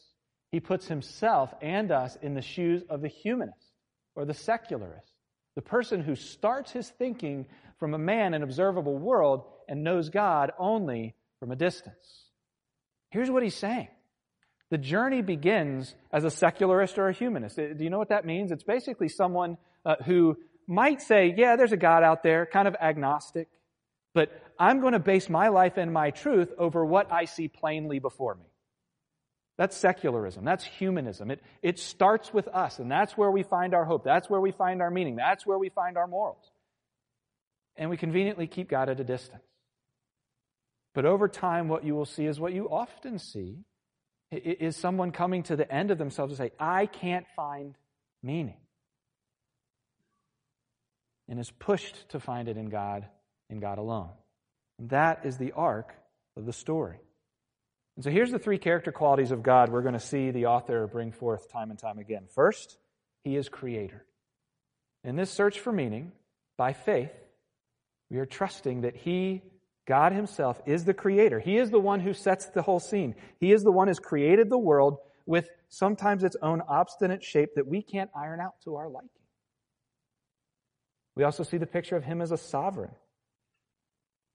He 0.52 0.60
puts 0.60 0.86
himself 0.86 1.54
and 1.62 1.90
us 1.90 2.18
in 2.20 2.34
the 2.34 2.42
shoes 2.42 2.82
of 2.90 3.00
the 3.00 3.08
humanist 3.08 3.72
or 4.14 4.26
the 4.26 4.34
secularist, 4.34 5.10
the 5.54 5.62
person 5.62 6.02
who 6.02 6.14
starts 6.14 6.70
his 6.70 6.86
thinking 6.90 7.46
from 7.78 7.94
a 7.94 7.98
man 7.98 8.34
in 8.34 8.42
observable 8.42 8.98
world 8.98 9.44
and 9.68 9.82
knows 9.82 10.10
God 10.10 10.52
only 10.58 11.14
from 11.38 11.50
a 11.50 11.56
distance. 11.56 12.26
Here's 13.08 13.30
what 13.30 13.42
he's 13.42 13.56
saying. 13.56 13.88
The 14.68 14.76
journey 14.76 15.22
begins 15.22 15.94
as 16.12 16.24
a 16.24 16.30
secularist 16.30 16.98
or 16.98 17.08
a 17.08 17.14
humanist. 17.14 17.56
Do 17.56 17.74
you 17.78 17.88
know 17.88 17.98
what 17.98 18.10
that 18.10 18.26
means? 18.26 18.52
It's 18.52 18.64
basically 18.64 19.08
someone 19.08 19.56
uh, 19.86 19.96
who 20.04 20.36
might 20.70 21.02
say, 21.02 21.34
yeah, 21.36 21.56
there's 21.56 21.72
a 21.72 21.76
God 21.76 22.04
out 22.04 22.22
there, 22.22 22.46
kind 22.46 22.68
of 22.68 22.76
agnostic, 22.80 23.48
but 24.14 24.30
I'm 24.56 24.80
going 24.80 24.92
to 24.92 25.00
base 25.00 25.28
my 25.28 25.48
life 25.48 25.76
and 25.76 25.92
my 25.92 26.10
truth 26.10 26.52
over 26.58 26.84
what 26.84 27.10
I 27.12 27.24
see 27.24 27.48
plainly 27.48 27.98
before 27.98 28.36
me. 28.36 28.46
That's 29.58 29.76
secularism. 29.76 30.44
That's 30.44 30.64
humanism. 30.64 31.32
It, 31.32 31.42
it 31.60 31.80
starts 31.80 32.32
with 32.32 32.46
us, 32.48 32.78
and 32.78 32.90
that's 32.90 33.16
where 33.16 33.32
we 33.32 33.42
find 33.42 33.74
our 33.74 33.84
hope. 33.84 34.04
That's 34.04 34.30
where 34.30 34.40
we 34.40 34.52
find 34.52 34.80
our 34.80 34.92
meaning. 34.92 35.16
That's 35.16 35.44
where 35.44 35.58
we 35.58 35.70
find 35.70 35.98
our 35.98 36.06
morals. 36.06 36.50
And 37.76 37.90
we 37.90 37.96
conveniently 37.96 38.46
keep 38.46 38.70
God 38.70 38.88
at 38.88 39.00
a 39.00 39.04
distance. 39.04 39.42
But 40.94 41.04
over 41.04 41.28
time, 41.28 41.68
what 41.68 41.84
you 41.84 41.96
will 41.96 42.06
see 42.06 42.26
is 42.26 42.38
what 42.38 42.52
you 42.52 42.70
often 42.70 43.18
see 43.18 43.58
is 44.30 44.76
someone 44.76 45.10
coming 45.10 45.42
to 45.44 45.56
the 45.56 45.70
end 45.70 45.90
of 45.90 45.98
themselves 45.98 46.38
and 46.38 46.38
say, 46.48 46.54
I 46.60 46.86
can't 46.86 47.26
find 47.34 47.74
meaning 48.22 48.56
and 51.30 51.38
is 51.38 51.50
pushed 51.50 52.08
to 52.10 52.20
find 52.20 52.48
it 52.48 52.58
in 52.58 52.68
God, 52.68 53.06
in 53.48 53.60
God 53.60 53.78
alone. 53.78 54.10
And 54.78 54.90
that 54.90 55.20
is 55.24 55.38
the 55.38 55.52
arc 55.52 55.94
of 56.36 56.44
the 56.44 56.52
story. 56.52 56.98
And 57.96 58.04
so 58.04 58.10
here's 58.10 58.32
the 58.32 58.38
three 58.38 58.58
character 58.58 58.92
qualities 58.92 59.30
of 59.30 59.42
God 59.42 59.70
we're 59.70 59.82
going 59.82 59.94
to 59.94 60.00
see 60.00 60.32
the 60.32 60.46
author 60.46 60.86
bring 60.86 61.12
forth 61.12 61.50
time 61.50 61.70
and 61.70 61.78
time 61.78 61.98
again. 61.98 62.24
First, 62.34 62.76
he 63.22 63.36
is 63.36 63.48
creator. 63.48 64.04
In 65.04 65.16
this 65.16 65.30
search 65.30 65.60
for 65.60 65.72
meaning, 65.72 66.12
by 66.58 66.72
faith, 66.72 67.12
we 68.10 68.18
are 68.18 68.26
trusting 68.26 68.80
that 68.80 68.96
he, 68.96 69.42
God 69.86 70.12
himself, 70.12 70.60
is 70.66 70.84
the 70.84 70.94
creator. 70.94 71.38
He 71.38 71.56
is 71.58 71.70
the 71.70 71.78
one 71.78 72.00
who 72.00 72.12
sets 72.12 72.46
the 72.46 72.62
whole 72.62 72.80
scene. 72.80 73.14
He 73.38 73.52
is 73.52 73.62
the 73.62 73.72
one 73.72 73.86
who's 73.86 74.00
created 74.00 74.50
the 74.50 74.58
world 74.58 74.98
with 75.26 75.48
sometimes 75.68 76.24
its 76.24 76.36
own 76.42 76.60
obstinate 76.68 77.22
shape 77.22 77.50
that 77.54 77.68
we 77.68 77.82
can't 77.82 78.10
iron 78.16 78.40
out 78.40 78.54
to 78.64 78.74
our 78.74 78.88
liking. 78.88 79.19
We 81.20 81.24
also 81.24 81.42
see 81.42 81.58
the 81.58 81.66
picture 81.66 81.96
of 81.96 82.04
him 82.04 82.22
as 82.22 82.32
a 82.32 82.38
sovereign. 82.38 82.92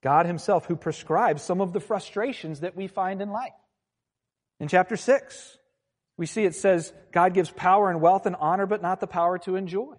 God 0.04 0.28
himself, 0.28 0.68
who 0.68 0.76
prescribes 0.76 1.42
some 1.42 1.60
of 1.60 1.74
the 1.74 1.80
frustrations 1.80 2.60
that 2.60 2.76
we 2.76 2.86
find 2.86 3.24
in 3.24 3.32
life. 3.32 3.56
In 4.60 4.68
chapter 4.68 4.96
6, 4.96 5.58
we 6.16 6.28
see 6.28 6.44
it 6.44 6.54
says, 6.54 6.94
God 7.12 7.34
gives 7.34 7.50
power 7.50 7.90
and 7.90 8.02
wealth 8.02 8.28
and 8.28 8.36
honor, 8.36 8.68
but 8.68 8.84
not 8.84 9.00
the 9.00 9.08
power 9.08 9.40
to 9.40 9.56
enjoy. 9.56 9.96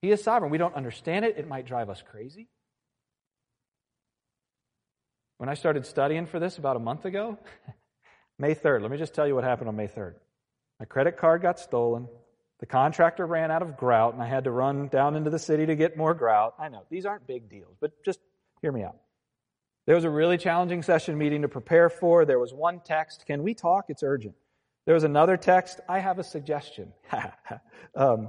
He 0.00 0.12
is 0.12 0.22
sovereign. 0.22 0.52
We 0.52 0.58
don't 0.58 0.76
understand 0.76 1.24
it. 1.24 1.36
It 1.36 1.48
might 1.48 1.66
drive 1.66 1.90
us 1.90 2.00
crazy. 2.00 2.48
When 5.38 5.48
I 5.48 5.54
started 5.54 5.84
studying 5.84 6.26
for 6.26 6.38
this 6.38 6.58
about 6.58 6.76
a 6.76 6.78
month 6.78 7.06
ago, 7.06 7.38
May 8.38 8.54
3rd, 8.54 8.82
let 8.82 8.90
me 8.92 8.98
just 8.98 9.14
tell 9.14 9.26
you 9.26 9.34
what 9.34 9.42
happened 9.42 9.68
on 9.68 9.74
May 9.74 9.88
3rd. 9.88 10.14
My 10.78 10.86
credit 10.86 11.16
card 11.16 11.42
got 11.42 11.58
stolen. 11.58 12.06
The 12.62 12.66
contractor 12.66 13.26
ran 13.26 13.50
out 13.50 13.62
of 13.62 13.76
grout, 13.76 14.14
and 14.14 14.22
I 14.22 14.26
had 14.28 14.44
to 14.44 14.52
run 14.52 14.86
down 14.86 15.16
into 15.16 15.30
the 15.30 15.38
city 15.40 15.66
to 15.66 15.74
get 15.74 15.96
more 15.96 16.14
grout. 16.14 16.54
I 16.60 16.68
know, 16.68 16.84
these 16.90 17.04
aren't 17.04 17.26
big 17.26 17.50
deals, 17.50 17.76
but 17.80 17.90
just 18.04 18.20
hear 18.60 18.70
me 18.70 18.84
out. 18.84 18.94
There 19.86 19.96
was 19.96 20.04
a 20.04 20.10
really 20.10 20.38
challenging 20.38 20.84
session 20.84 21.18
meeting 21.18 21.42
to 21.42 21.48
prepare 21.48 21.90
for. 21.90 22.24
There 22.24 22.38
was 22.38 22.54
one 22.54 22.78
text 22.84 23.26
Can 23.26 23.42
we 23.42 23.52
talk? 23.52 23.86
It's 23.88 24.04
urgent. 24.04 24.36
There 24.86 24.94
was 24.94 25.02
another 25.02 25.36
text 25.36 25.80
I 25.88 25.98
have 25.98 26.20
a 26.20 26.22
suggestion. 26.22 26.92
um, 27.96 28.28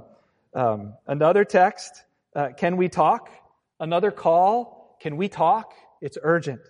um, 0.52 0.94
another 1.06 1.44
text 1.44 2.02
uh, 2.34 2.48
Can 2.56 2.76
we 2.76 2.88
talk? 2.88 3.30
Another 3.78 4.10
call 4.10 4.98
Can 5.00 5.16
we 5.16 5.28
talk? 5.28 5.74
It's 6.00 6.18
urgent. 6.20 6.60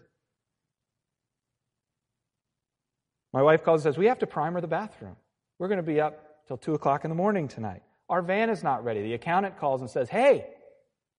My 3.32 3.40
wife 3.40 3.64
calls 3.64 3.86
and 3.86 3.94
says, 3.94 3.98
We 3.98 4.08
have 4.08 4.18
to 4.18 4.26
primer 4.26 4.60
the 4.60 4.68
bathroom. 4.68 5.16
We're 5.58 5.68
going 5.68 5.78
to 5.78 5.82
be 5.82 5.98
up 5.98 6.23
till 6.46 6.56
2 6.56 6.74
o'clock 6.74 7.04
in 7.04 7.10
the 7.10 7.14
morning 7.14 7.48
tonight. 7.48 7.82
Our 8.08 8.22
van 8.22 8.50
is 8.50 8.62
not 8.62 8.84
ready. 8.84 9.02
The 9.02 9.14
accountant 9.14 9.58
calls 9.58 9.80
and 9.80 9.90
says, 9.90 10.08
Hey, 10.08 10.46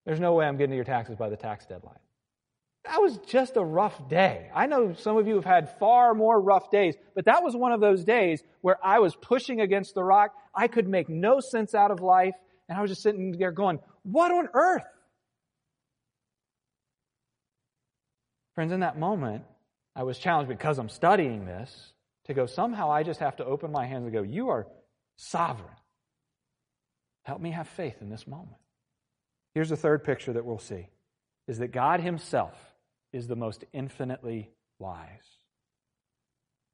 there's 0.06 0.20
no 0.20 0.34
way 0.34 0.46
I'm 0.46 0.58
getting 0.58 0.72
to 0.72 0.76
your 0.76 0.86
taxes 0.86 1.16
by 1.16 1.30
the 1.30 1.38
tax 1.38 1.66
deadline. 1.66 1.98
That 2.86 3.02
was 3.02 3.18
just 3.28 3.58
a 3.58 3.64
rough 3.64 4.10
day. 4.10 4.52
I 4.54 4.68
know 4.68 4.94
some 4.94 5.18
of 5.18 5.28
you 5.28 5.36
have 5.36 5.46
had 5.46 5.78
far 5.80 6.14
more 6.14 6.40
rough 6.40 6.70
days, 6.70 6.96
but 7.16 7.26
that 7.26 7.44
was 7.44 7.56
one 7.56 7.72
of 7.72 7.82
those 7.82 8.04
days 8.04 8.44
where 8.62 8.78
I 8.84 9.00
was 9.00 9.16
pushing 9.16 9.60
against 9.60 9.96
the 9.96 10.04
rock. 10.04 10.34
I 10.54 10.68
could 10.68 10.88
make 10.88 11.10
no 11.10 11.40
sense 11.40 11.74
out 11.74 11.90
of 11.90 12.02
life, 12.02 12.36
and 12.70 12.78
I 12.78 12.82
was 12.82 12.92
just 12.92 13.02
sitting 13.02 13.36
there 13.40 13.52
going, 13.52 13.80
What 14.04 14.32
on 14.32 14.50
earth? 14.54 14.84
Friends, 18.54 18.72
in 18.72 18.82
that 18.82 18.98
moment, 18.98 19.44
I 19.96 20.04
was 20.04 20.20
challenged 20.20 20.50
because 20.50 20.78
I'm 20.78 20.90
studying 20.90 21.46
this 21.46 21.94
to 22.26 22.34
go, 22.34 22.46
somehow 22.46 22.92
I 22.92 23.04
just 23.04 23.20
have 23.20 23.36
to 23.38 23.46
open 23.46 23.72
my 23.72 23.86
hands 23.86 24.04
and 24.04 24.14
go, 24.14 24.22
You 24.22 24.50
are 24.50 24.68
sovereign. 25.15 25.75
Help 27.23 27.41
me 27.41 27.51
have 27.51 27.67
faith 27.67 28.01
in 28.01 28.10
this 28.10 28.28
moment. 28.28 28.58
Here's 29.54 29.69
the 29.69 29.78
third 29.78 30.04
picture 30.04 30.34
that 30.34 30.45
we'll 30.45 30.60
see 30.60 30.89
is 31.47 31.60
that 31.60 31.71
God 31.71 31.99
Himself 31.99 32.56
is 33.13 33.28
the 33.28 33.36
most 33.36 33.63
infinitely 33.73 34.49
wise. 34.80 35.08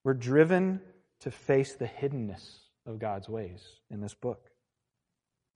We're 0.03 0.13
driven 0.13 0.81
to 1.21 1.31
face 1.31 1.75
the 1.75 1.85
hiddenness 1.85 2.59
of 2.85 2.99
God's 2.99 3.29
ways 3.29 3.61
in 3.91 4.01
this 4.01 4.13
book. 4.13 4.49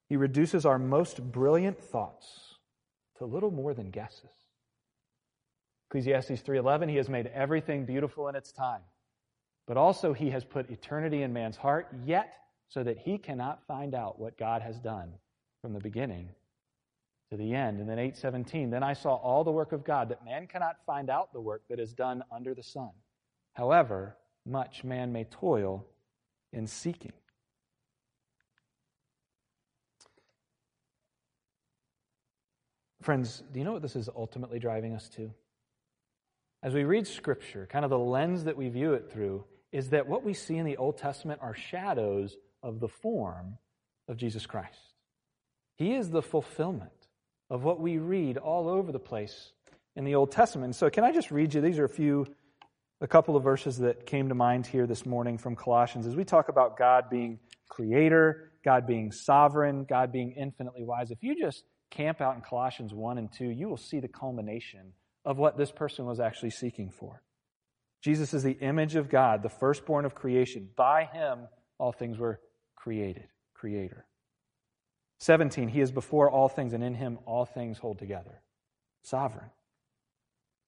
He 0.08 0.18
reduces 0.18 0.66
our 0.66 0.78
most 0.78 1.32
brilliant 1.32 1.80
thoughts 1.80 2.56
to 3.18 3.26
little 3.26 3.52
more 3.52 3.74
than 3.74 3.90
guesses. 3.90 4.30
Ecclesiastes 5.90 6.42
3:11 6.42 6.90
He 6.90 6.98
has 6.98 7.10
made 7.10 7.28
everything 7.28 7.86
beautiful 7.86 8.28
in 8.28 8.36
its 8.36 8.52
time 8.52 8.82
but 9.68 9.78
also 9.78 10.14
he 10.14 10.30
has 10.30 10.44
put 10.44 10.70
eternity 10.70 11.24
in 11.24 11.34
man's 11.34 11.58
heart, 11.58 11.88
yet 12.06 12.34
so 12.70 12.84
that 12.84 12.98
he 12.98 13.18
cannot 13.18 13.66
find 13.68 13.96
out 13.96 14.20
what 14.20 14.38
God 14.38 14.62
has 14.62 14.80
done 14.80 15.14
from 15.62 15.74
the 15.74 15.80
beginning 15.80 16.30
to 17.32 17.38
the 17.38 17.54
end. 17.54 17.80
And 17.80 17.90
then 17.90 18.00
817, 18.00 18.70
then 18.70 18.84
I 18.84 18.94
saw 18.94 19.16
all 19.16 19.44
the 19.44 19.52
work 19.52 19.72
of 19.72 19.84
God, 19.84 20.10
that 20.10 20.24
man 20.26 20.48
cannot 20.48 20.78
find 20.86 21.10
out 21.10 21.34
the 21.34 21.42
work 21.42 21.64
that 21.70 21.80
is 21.80 21.94
done 21.94 22.24
under 22.32 22.54
the 22.54 22.64
sun. 22.64 22.92
However, 23.54 24.18
much 24.46 24.84
man 24.84 25.12
may 25.12 25.24
toil 25.24 25.86
in 26.54 26.68
seeking. 26.68 27.14
Friends, 33.02 33.44
do 33.52 33.60
you 33.60 33.66
know 33.66 33.74
what 33.74 33.84
this 33.84 33.96
is 33.96 34.10
ultimately 34.16 34.58
driving 34.58 34.96
us 34.96 35.10
to? 35.10 35.32
As 36.64 36.74
we 36.74 36.84
read 36.84 37.06
Scripture, 37.06 37.68
kind 37.70 37.86
of 37.86 37.92
the 37.92 38.00
lens 38.00 38.46
that 38.46 38.58
we 38.58 38.70
view 38.70 38.94
it 38.94 39.12
through 39.12 39.46
is 39.72 39.90
that 39.90 40.08
what 40.08 40.24
we 40.24 40.34
see 40.34 40.58
in 40.58 40.66
the 40.66 40.78
Old 40.78 40.98
Testament 40.98 41.40
are 41.44 41.54
shadows 41.54 42.36
of 42.66 42.80
the 42.80 42.88
form 42.88 43.60
of 44.10 44.18
Jesus 44.18 44.46
Christ. 44.48 44.96
He 45.76 45.94
is 45.94 46.10
the 46.10 46.24
fulfillment 46.24 46.92
of 47.50 47.64
what 47.64 47.80
we 47.80 48.00
read 48.00 48.38
all 48.38 48.68
over 48.68 48.92
the 48.92 49.00
place 49.00 49.52
in 49.96 50.04
the 50.04 50.16
Old 50.16 50.32
Testament. 50.32 50.76
So, 50.76 50.90
can 50.90 51.04
I 51.04 51.12
just 51.12 51.30
read 51.30 51.54
you? 51.54 51.62
These 51.62 51.78
are 51.78 51.86
a 51.86 51.90
few, 51.90 52.26
a 53.02 53.08
couple 53.08 53.36
of 53.36 53.44
verses 53.44 53.78
that 53.78 54.08
came 54.08 54.30
to 54.30 54.36
mind 54.36 54.66
here 54.66 54.88
this 54.88 55.06
morning 55.06 55.38
from 55.38 55.56
Colossians 55.56 56.08
as 56.08 56.16
we 56.16 56.26
talk 56.26 56.50
about 56.50 56.76
God 56.76 57.10
being 57.10 57.40
creator, 57.70 58.52
God 58.64 58.88
being 58.88 59.12
sovereign, 59.12 59.86
God 59.88 60.12
being 60.12 60.32
infinitely 60.32 60.84
wise. 60.84 61.12
If 61.12 61.22
you 61.22 61.40
just 61.40 61.64
camp 61.92 62.20
out 62.20 62.36
in 62.36 62.42
Colossians 62.42 62.94
1 62.94 63.20
and 63.20 63.32
2, 63.32 63.46
you 63.46 63.70
will 63.70 63.78
see 63.78 64.00
the 64.00 64.08
culmination 64.08 64.94
of 65.24 65.38
what 65.38 65.56
this 65.56 65.72
person 65.72 66.06
was 66.06 66.20
actually 66.20 66.50
seeking 66.50 66.90
for. 66.90 67.22
Jesus 68.02 68.34
is 68.34 68.44
the 68.44 68.58
image 68.60 68.96
of 68.96 69.10
God, 69.10 69.44
the 69.44 69.50
firstborn 69.50 70.06
of 70.06 70.16
creation. 70.16 70.70
By 70.76 71.06
him, 71.06 71.48
all 71.78 71.92
things 71.92 72.18
were 72.18 72.40
created. 72.76 73.28
Creator. 73.54 74.06
17, 75.20 75.70
he 75.70 75.82
is 75.82 75.92
before 75.92 76.30
all 76.30 76.50
things, 76.50 76.74
and 76.74 76.84
in 76.84 76.94
him 76.94 77.20
all 77.26 77.46
things 77.46 77.78
hold 77.78 77.98
together. 77.98 78.42
Sovereign. 79.04 79.50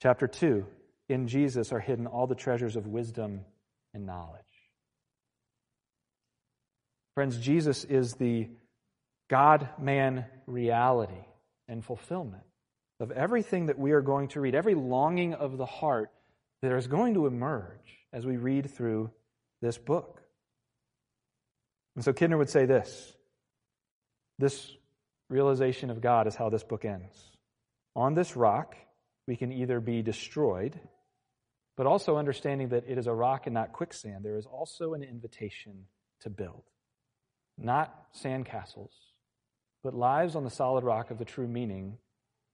Chapter 0.01 0.27
2, 0.27 0.65
in 1.09 1.27
Jesus 1.27 1.71
are 1.71 1.79
hidden 1.79 2.07
all 2.07 2.27
the 2.27 2.35
treasures 2.35 2.75
of 2.75 2.87
wisdom 2.87 3.41
and 3.93 4.05
knowledge. 4.05 4.41
Friends, 7.15 7.37
Jesus 7.39 7.83
is 7.83 8.13
the 8.13 8.47
God 9.29 9.67
man 9.79 10.25
reality 10.45 11.25
and 11.67 11.83
fulfillment 11.83 12.43
of 12.99 13.11
everything 13.11 13.67
that 13.67 13.79
we 13.79 13.91
are 13.91 14.01
going 14.01 14.27
to 14.29 14.41
read, 14.41 14.55
every 14.55 14.75
longing 14.75 15.33
of 15.33 15.57
the 15.57 15.65
heart 15.65 16.11
that 16.61 16.71
is 16.71 16.87
going 16.87 17.13
to 17.13 17.27
emerge 17.27 17.97
as 18.13 18.25
we 18.25 18.37
read 18.37 18.69
through 18.69 19.09
this 19.61 19.77
book. 19.77 20.16
And 21.97 22.05
so 22.05 22.13
Kidner 22.13 22.37
would 22.37 22.49
say 22.49 22.65
this 22.65 23.13
this 24.39 24.71
realization 25.29 25.89
of 25.89 25.99
God 25.99 26.27
is 26.27 26.35
how 26.35 26.49
this 26.49 26.63
book 26.63 26.85
ends. 26.85 27.31
On 27.95 28.13
this 28.13 28.37
rock, 28.37 28.75
we 29.27 29.35
can 29.35 29.51
either 29.51 29.79
be 29.79 30.03
destroyed, 30.03 30.79
but 31.75 31.87
also 31.87 32.15
understanding 32.15 32.69
that 32.69 32.85
it 32.87 32.99
is 32.99 33.07
a 33.07 33.13
rock 33.13 33.47
and 33.47 33.53
not 33.55 33.73
quicksand, 33.73 34.23
there 34.23 34.37
is 34.37 34.45
also 34.45 34.93
an 34.93 35.03
invitation 35.03 35.85
to 36.21 36.29
build. 36.29 36.63
Not 37.57 38.13
sandcastles, 38.13 38.91
but 39.83 39.95
lives 39.95 40.35
on 40.35 40.43
the 40.43 40.51
solid 40.51 40.83
rock 40.83 41.09
of 41.09 41.17
the 41.17 41.25
true 41.25 41.47
meaning 41.47 41.97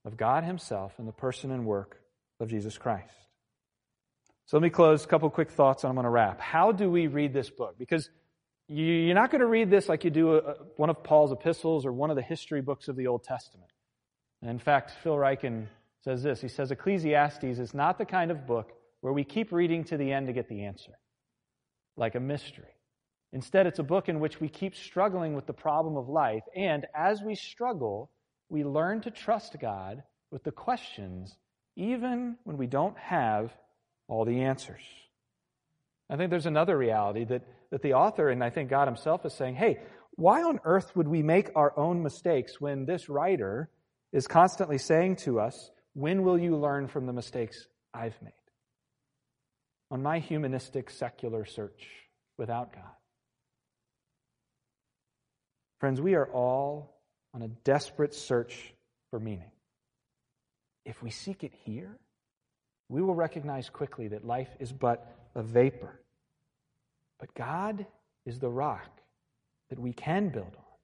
of 0.05 0.15
God 0.15 0.45
Himself 0.45 0.93
and 0.97 1.07
the 1.07 1.11
person 1.11 1.51
and 1.51 1.65
work 1.65 1.99
of 2.39 2.47
Jesus 2.47 2.77
Christ. 2.77 3.13
So 4.45 4.55
let 4.55 4.63
me 4.63 4.69
close. 4.69 5.03
A 5.03 5.07
couple 5.07 5.29
quick 5.29 5.51
thoughts 5.51 5.83
and 5.83 5.89
I'm 5.89 5.95
going 5.95 6.05
to 6.05 6.09
wrap. 6.09 6.39
How 6.39 6.71
do 6.71 6.89
we 6.89 7.07
read 7.07 7.33
this 7.33 7.49
book? 7.49 7.75
Because 7.77 8.09
you're 8.67 9.15
not 9.15 9.31
going 9.31 9.41
to 9.41 9.47
read 9.47 9.69
this 9.69 9.89
like 9.89 10.03
you 10.03 10.09
do 10.09 10.35
uh, 10.35 10.37
uh, 10.37 10.53
one 10.77 10.89
of 10.89 11.03
Paul's 11.03 11.31
epistles 11.31 11.85
or 11.85 11.91
one 11.91 12.09
of 12.09 12.15
the 12.15 12.21
history 12.21 12.61
books 12.61 12.87
of 12.87 12.95
the 12.95 13.07
Old 13.07 13.23
Testament. 13.23 13.71
And 14.41 14.49
in 14.49 14.59
fact, 14.59 14.91
Phil 15.03 15.15
Ryken 15.15 15.67
says 16.03 16.23
this. 16.23 16.41
He 16.41 16.47
says 16.47 16.71
Ecclesiastes 16.71 17.43
is 17.43 17.73
not 17.73 17.97
the 17.97 18.05
kind 18.05 18.31
of 18.31 18.47
book 18.47 18.71
where 19.01 19.13
we 19.13 19.23
keep 19.23 19.51
reading 19.51 19.83
to 19.85 19.97
the 19.97 20.11
end 20.11 20.27
to 20.27 20.33
get 20.33 20.47
the 20.47 20.63
answer, 20.63 20.97
like 21.97 22.15
a 22.15 22.19
mystery. 22.19 22.65
Instead, 23.33 23.67
it's 23.67 23.79
a 23.79 23.83
book 23.83 24.09
in 24.09 24.19
which 24.19 24.39
we 24.39 24.47
keep 24.47 24.75
struggling 24.75 25.33
with 25.33 25.47
the 25.47 25.53
problem 25.53 25.97
of 25.97 26.07
life, 26.07 26.43
and 26.55 26.85
as 26.95 27.21
we 27.21 27.35
struggle, 27.35 28.11
we 28.49 28.63
learn 28.63 29.01
to 29.01 29.11
trust 29.11 29.55
God 29.59 30.03
with 30.29 30.43
the 30.43 30.51
questions, 30.51 31.35
even 31.75 32.37
when 32.43 32.57
we 32.57 32.67
don't 32.67 32.97
have 32.97 33.51
all 34.07 34.23
the 34.23 34.43
answers. 34.43 34.83
I 36.09 36.15
think 36.15 36.29
there's 36.29 36.45
another 36.45 36.77
reality 36.77 37.23
that, 37.25 37.41
that 37.73 37.81
the 37.81 37.93
author, 37.95 38.29
and 38.29 38.43
I 38.43 38.51
think 38.51 38.69
God 38.69 38.87
himself, 38.87 39.25
is 39.25 39.33
saying, 39.33 39.55
hey, 39.55 39.79
why 40.11 40.43
on 40.43 40.59
earth 40.63 40.95
would 40.95 41.07
we 41.07 41.23
make 41.23 41.49
our 41.55 41.73
own 41.75 42.03
mistakes 42.03 42.61
when 42.61 42.85
this 42.85 43.09
writer 43.09 43.67
is 44.11 44.27
constantly 44.27 44.77
saying 44.77 45.15
to 45.15 45.39
us, 45.39 45.71
when 45.95 46.21
will 46.21 46.37
you 46.37 46.55
learn 46.55 46.87
from 46.87 47.07
the 47.07 47.13
mistakes 47.13 47.65
I've 47.91 48.21
made? 48.21 48.31
On 49.89 50.03
my 50.03 50.19
humanistic 50.19 50.91
secular 50.91 51.45
search 51.45 51.87
without 52.37 52.73
God. 52.73 52.83
Friends, 55.79 55.99
we 55.99 56.13
are 56.13 56.27
all 56.27 57.01
on 57.33 57.41
a 57.41 57.47
desperate 57.47 58.13
search 58.13 58.71
for 59.09 59.19
meaning. 59.19 59.49
If 60.85 61.01
we 61.01 61.09
seek 61.09 61.43
it 61.43 61.53
here, 61.65 61.97
we 62.87 63.01
will 63.01 63.15
recognize 63.15 63.67
quickly 63.67 64.09
that 64.09 64.23
life 64.23 64.49
is 64.59 64.71
but 64.71 65.11
a 65.33 65.41
vapor. 65.41 65.99
But 67.23 67.33
God 67.35 67.85
is 68.25 68.37
the 68.37 68.49
rock 68.49 68.99
that 69.69 69.79
we 69.79 69.93
can 69.93 70.27
build 70.27 70.57
on, 70.57 70.75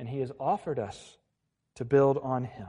and 0.00 0.08
He 0.08 0.18
has 0.18 0.32
offered 0.40 0.80
us 0.80 1.16
to 1.76 1.84
build 1.84 2.18
on 2.24 2.42
Him. 2.42 2.66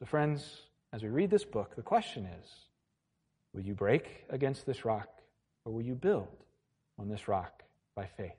So, 0.00 0.04
friends, 0.04 0.62
as 0.92 1.04
we 1.04 1.10
read 1.10 1.30
this 1.30 1.44
book, 1.44 1.76
the 1.76 1.82
question 1.82 2.26
is 2.26 2.50
will 3.52 3.62
you 3.62 3.72
break 3.72 4.24
against 4.30 4.66
this 4.66 4.84
rock 4.84 5.08
or 5.64 5.72
will 5.72 5.82
you 5.82 5.94
build 5.94 6.26
on 6.98 7.08
this 7.08 7.28
rock 7.28 7.62
by 7.94 8.06
faith? 8.16 8.34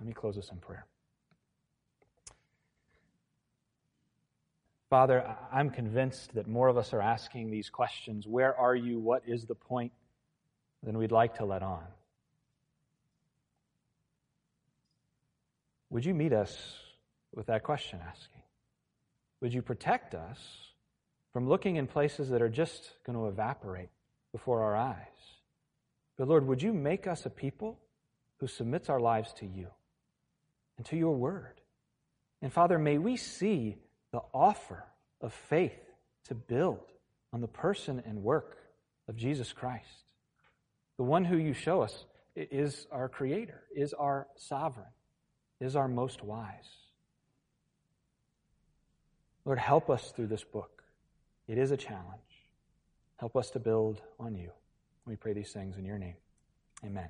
Let 0.00 0.08
me 0.08 0.12
close 0.12 0.34
this 0.34 0.50
in 0.50 0.56
prayer. 0.56 0.84
Father, 4.90 5.32
I'm 5.52 5.70
convinced 5.70 6.34
that 6.34 6.48
more 6.48 6.66
of 6.66 6.76
us 6.76 6.92
are 6.92 7.00
asking 7.00 7.52
these 7.52 7.70
questions 7.70 8.26
where 8.26 8.52
are 8.58 8.74
you? 8.74 8.98
What 8.98 9.22
is 9.28 9.44
the 9.44 9.54
point? 9.54 9.92
than 10.82 10.98
we'd 10.98 11.12
like 11.12 11.36
to 11.36 11.44
let 11.44 11.62
on. 11.62 11.82
Would 15.90 16.04
you 16.04 16.14
meet 16.14 16.32
us 16.32 16.56
with 17.34 17.46
that 17.46 17.62
question 17.62 18.00
asking? 18.06 18.42
Would 19.40 19.54
you 19.54 19.62
protect 19.62 20.14
us 20.14 20.38
from 21.32 21.48
looking 21.48 21.76
in 21.76 21.86
places 21.86 22.30
that 22.30 22.42
are 22.42 22.48
just 22.48 22.90
going 23.06 23.16
to 23.16 23.28
evaporate 23.28 23.90
before 24.32 24.62
our 24.62 24.76
eyes? 24.76 24.96
But 26.16 26.28
Lord, 26.28 26.46
would 26.46 26.62
you 26.62 26.72
make 26.72 27.06
us 27.06 27.24
a 27.24 27.30
people 27.30 27.78
who 28.38 28.48
submits 28.48 28.88
our 28.88 29.00
lives 29.00 29.32
to 29.34 29.46
you 29.46 29.68
and 30.76 30.86
to 30.86 30.96
your 30.96 31.14
word? 31.14 31.60
And 32.42 32.52
Father, 32.52 32.78
may 32.78 32.98
we 32.98 33.16
see 33.16 33.76
the 34.12 34.22
offer 34.34 34.84
of 35.20 35.32
faith 35.32 35.78
to 36.24 36.34
build 36.34 36.84
on 37.32 37.40
the 37.40 37.48
person 37.48 38.02
and 38.04 38.22
work 38.22 38.58
of 39.08 39.16
Jesus 39.16 39.52
Christ. 39.52 40.12
The 40.96 41.04
one 41.04 41.24
who 41.24 41.36
you 41.36 41.52
show 41.52 41.82
us 41.82 42.04
is 42.34 42.86
our 42.90 43.08
creator, 43.08 43.62
is 43.74 43.94
our 43.94 44.26
sovereign, 44.36 44.86
is 45.60 45.76
our 45.76 45.88
most 45.88 46.22
wise. 46.22 46.78
Lord, 49.44 49.58
help 49.58 49.90
us 49.90 50.12
through 50.12 50.26
this 50.26 50.44
book. 50.44 50.82
It 51.46 51.58
is 51.58 51.70
a 51.70 51.76
challenge. 51.76 52.46
Help 53.16 53.36
us 53.36 53.50
to 53.50 53.58
build 53.58 54.02
on 54.20 54.34
you. 54.34 54.50
We 55.06 55.16
pray 55.16 55.32
these 55.32 55.52
things 55.52 55.78
in 55.78 55.84
your 55.84 55.98
name. 55.98 56.16
Amen. 56.84 57.08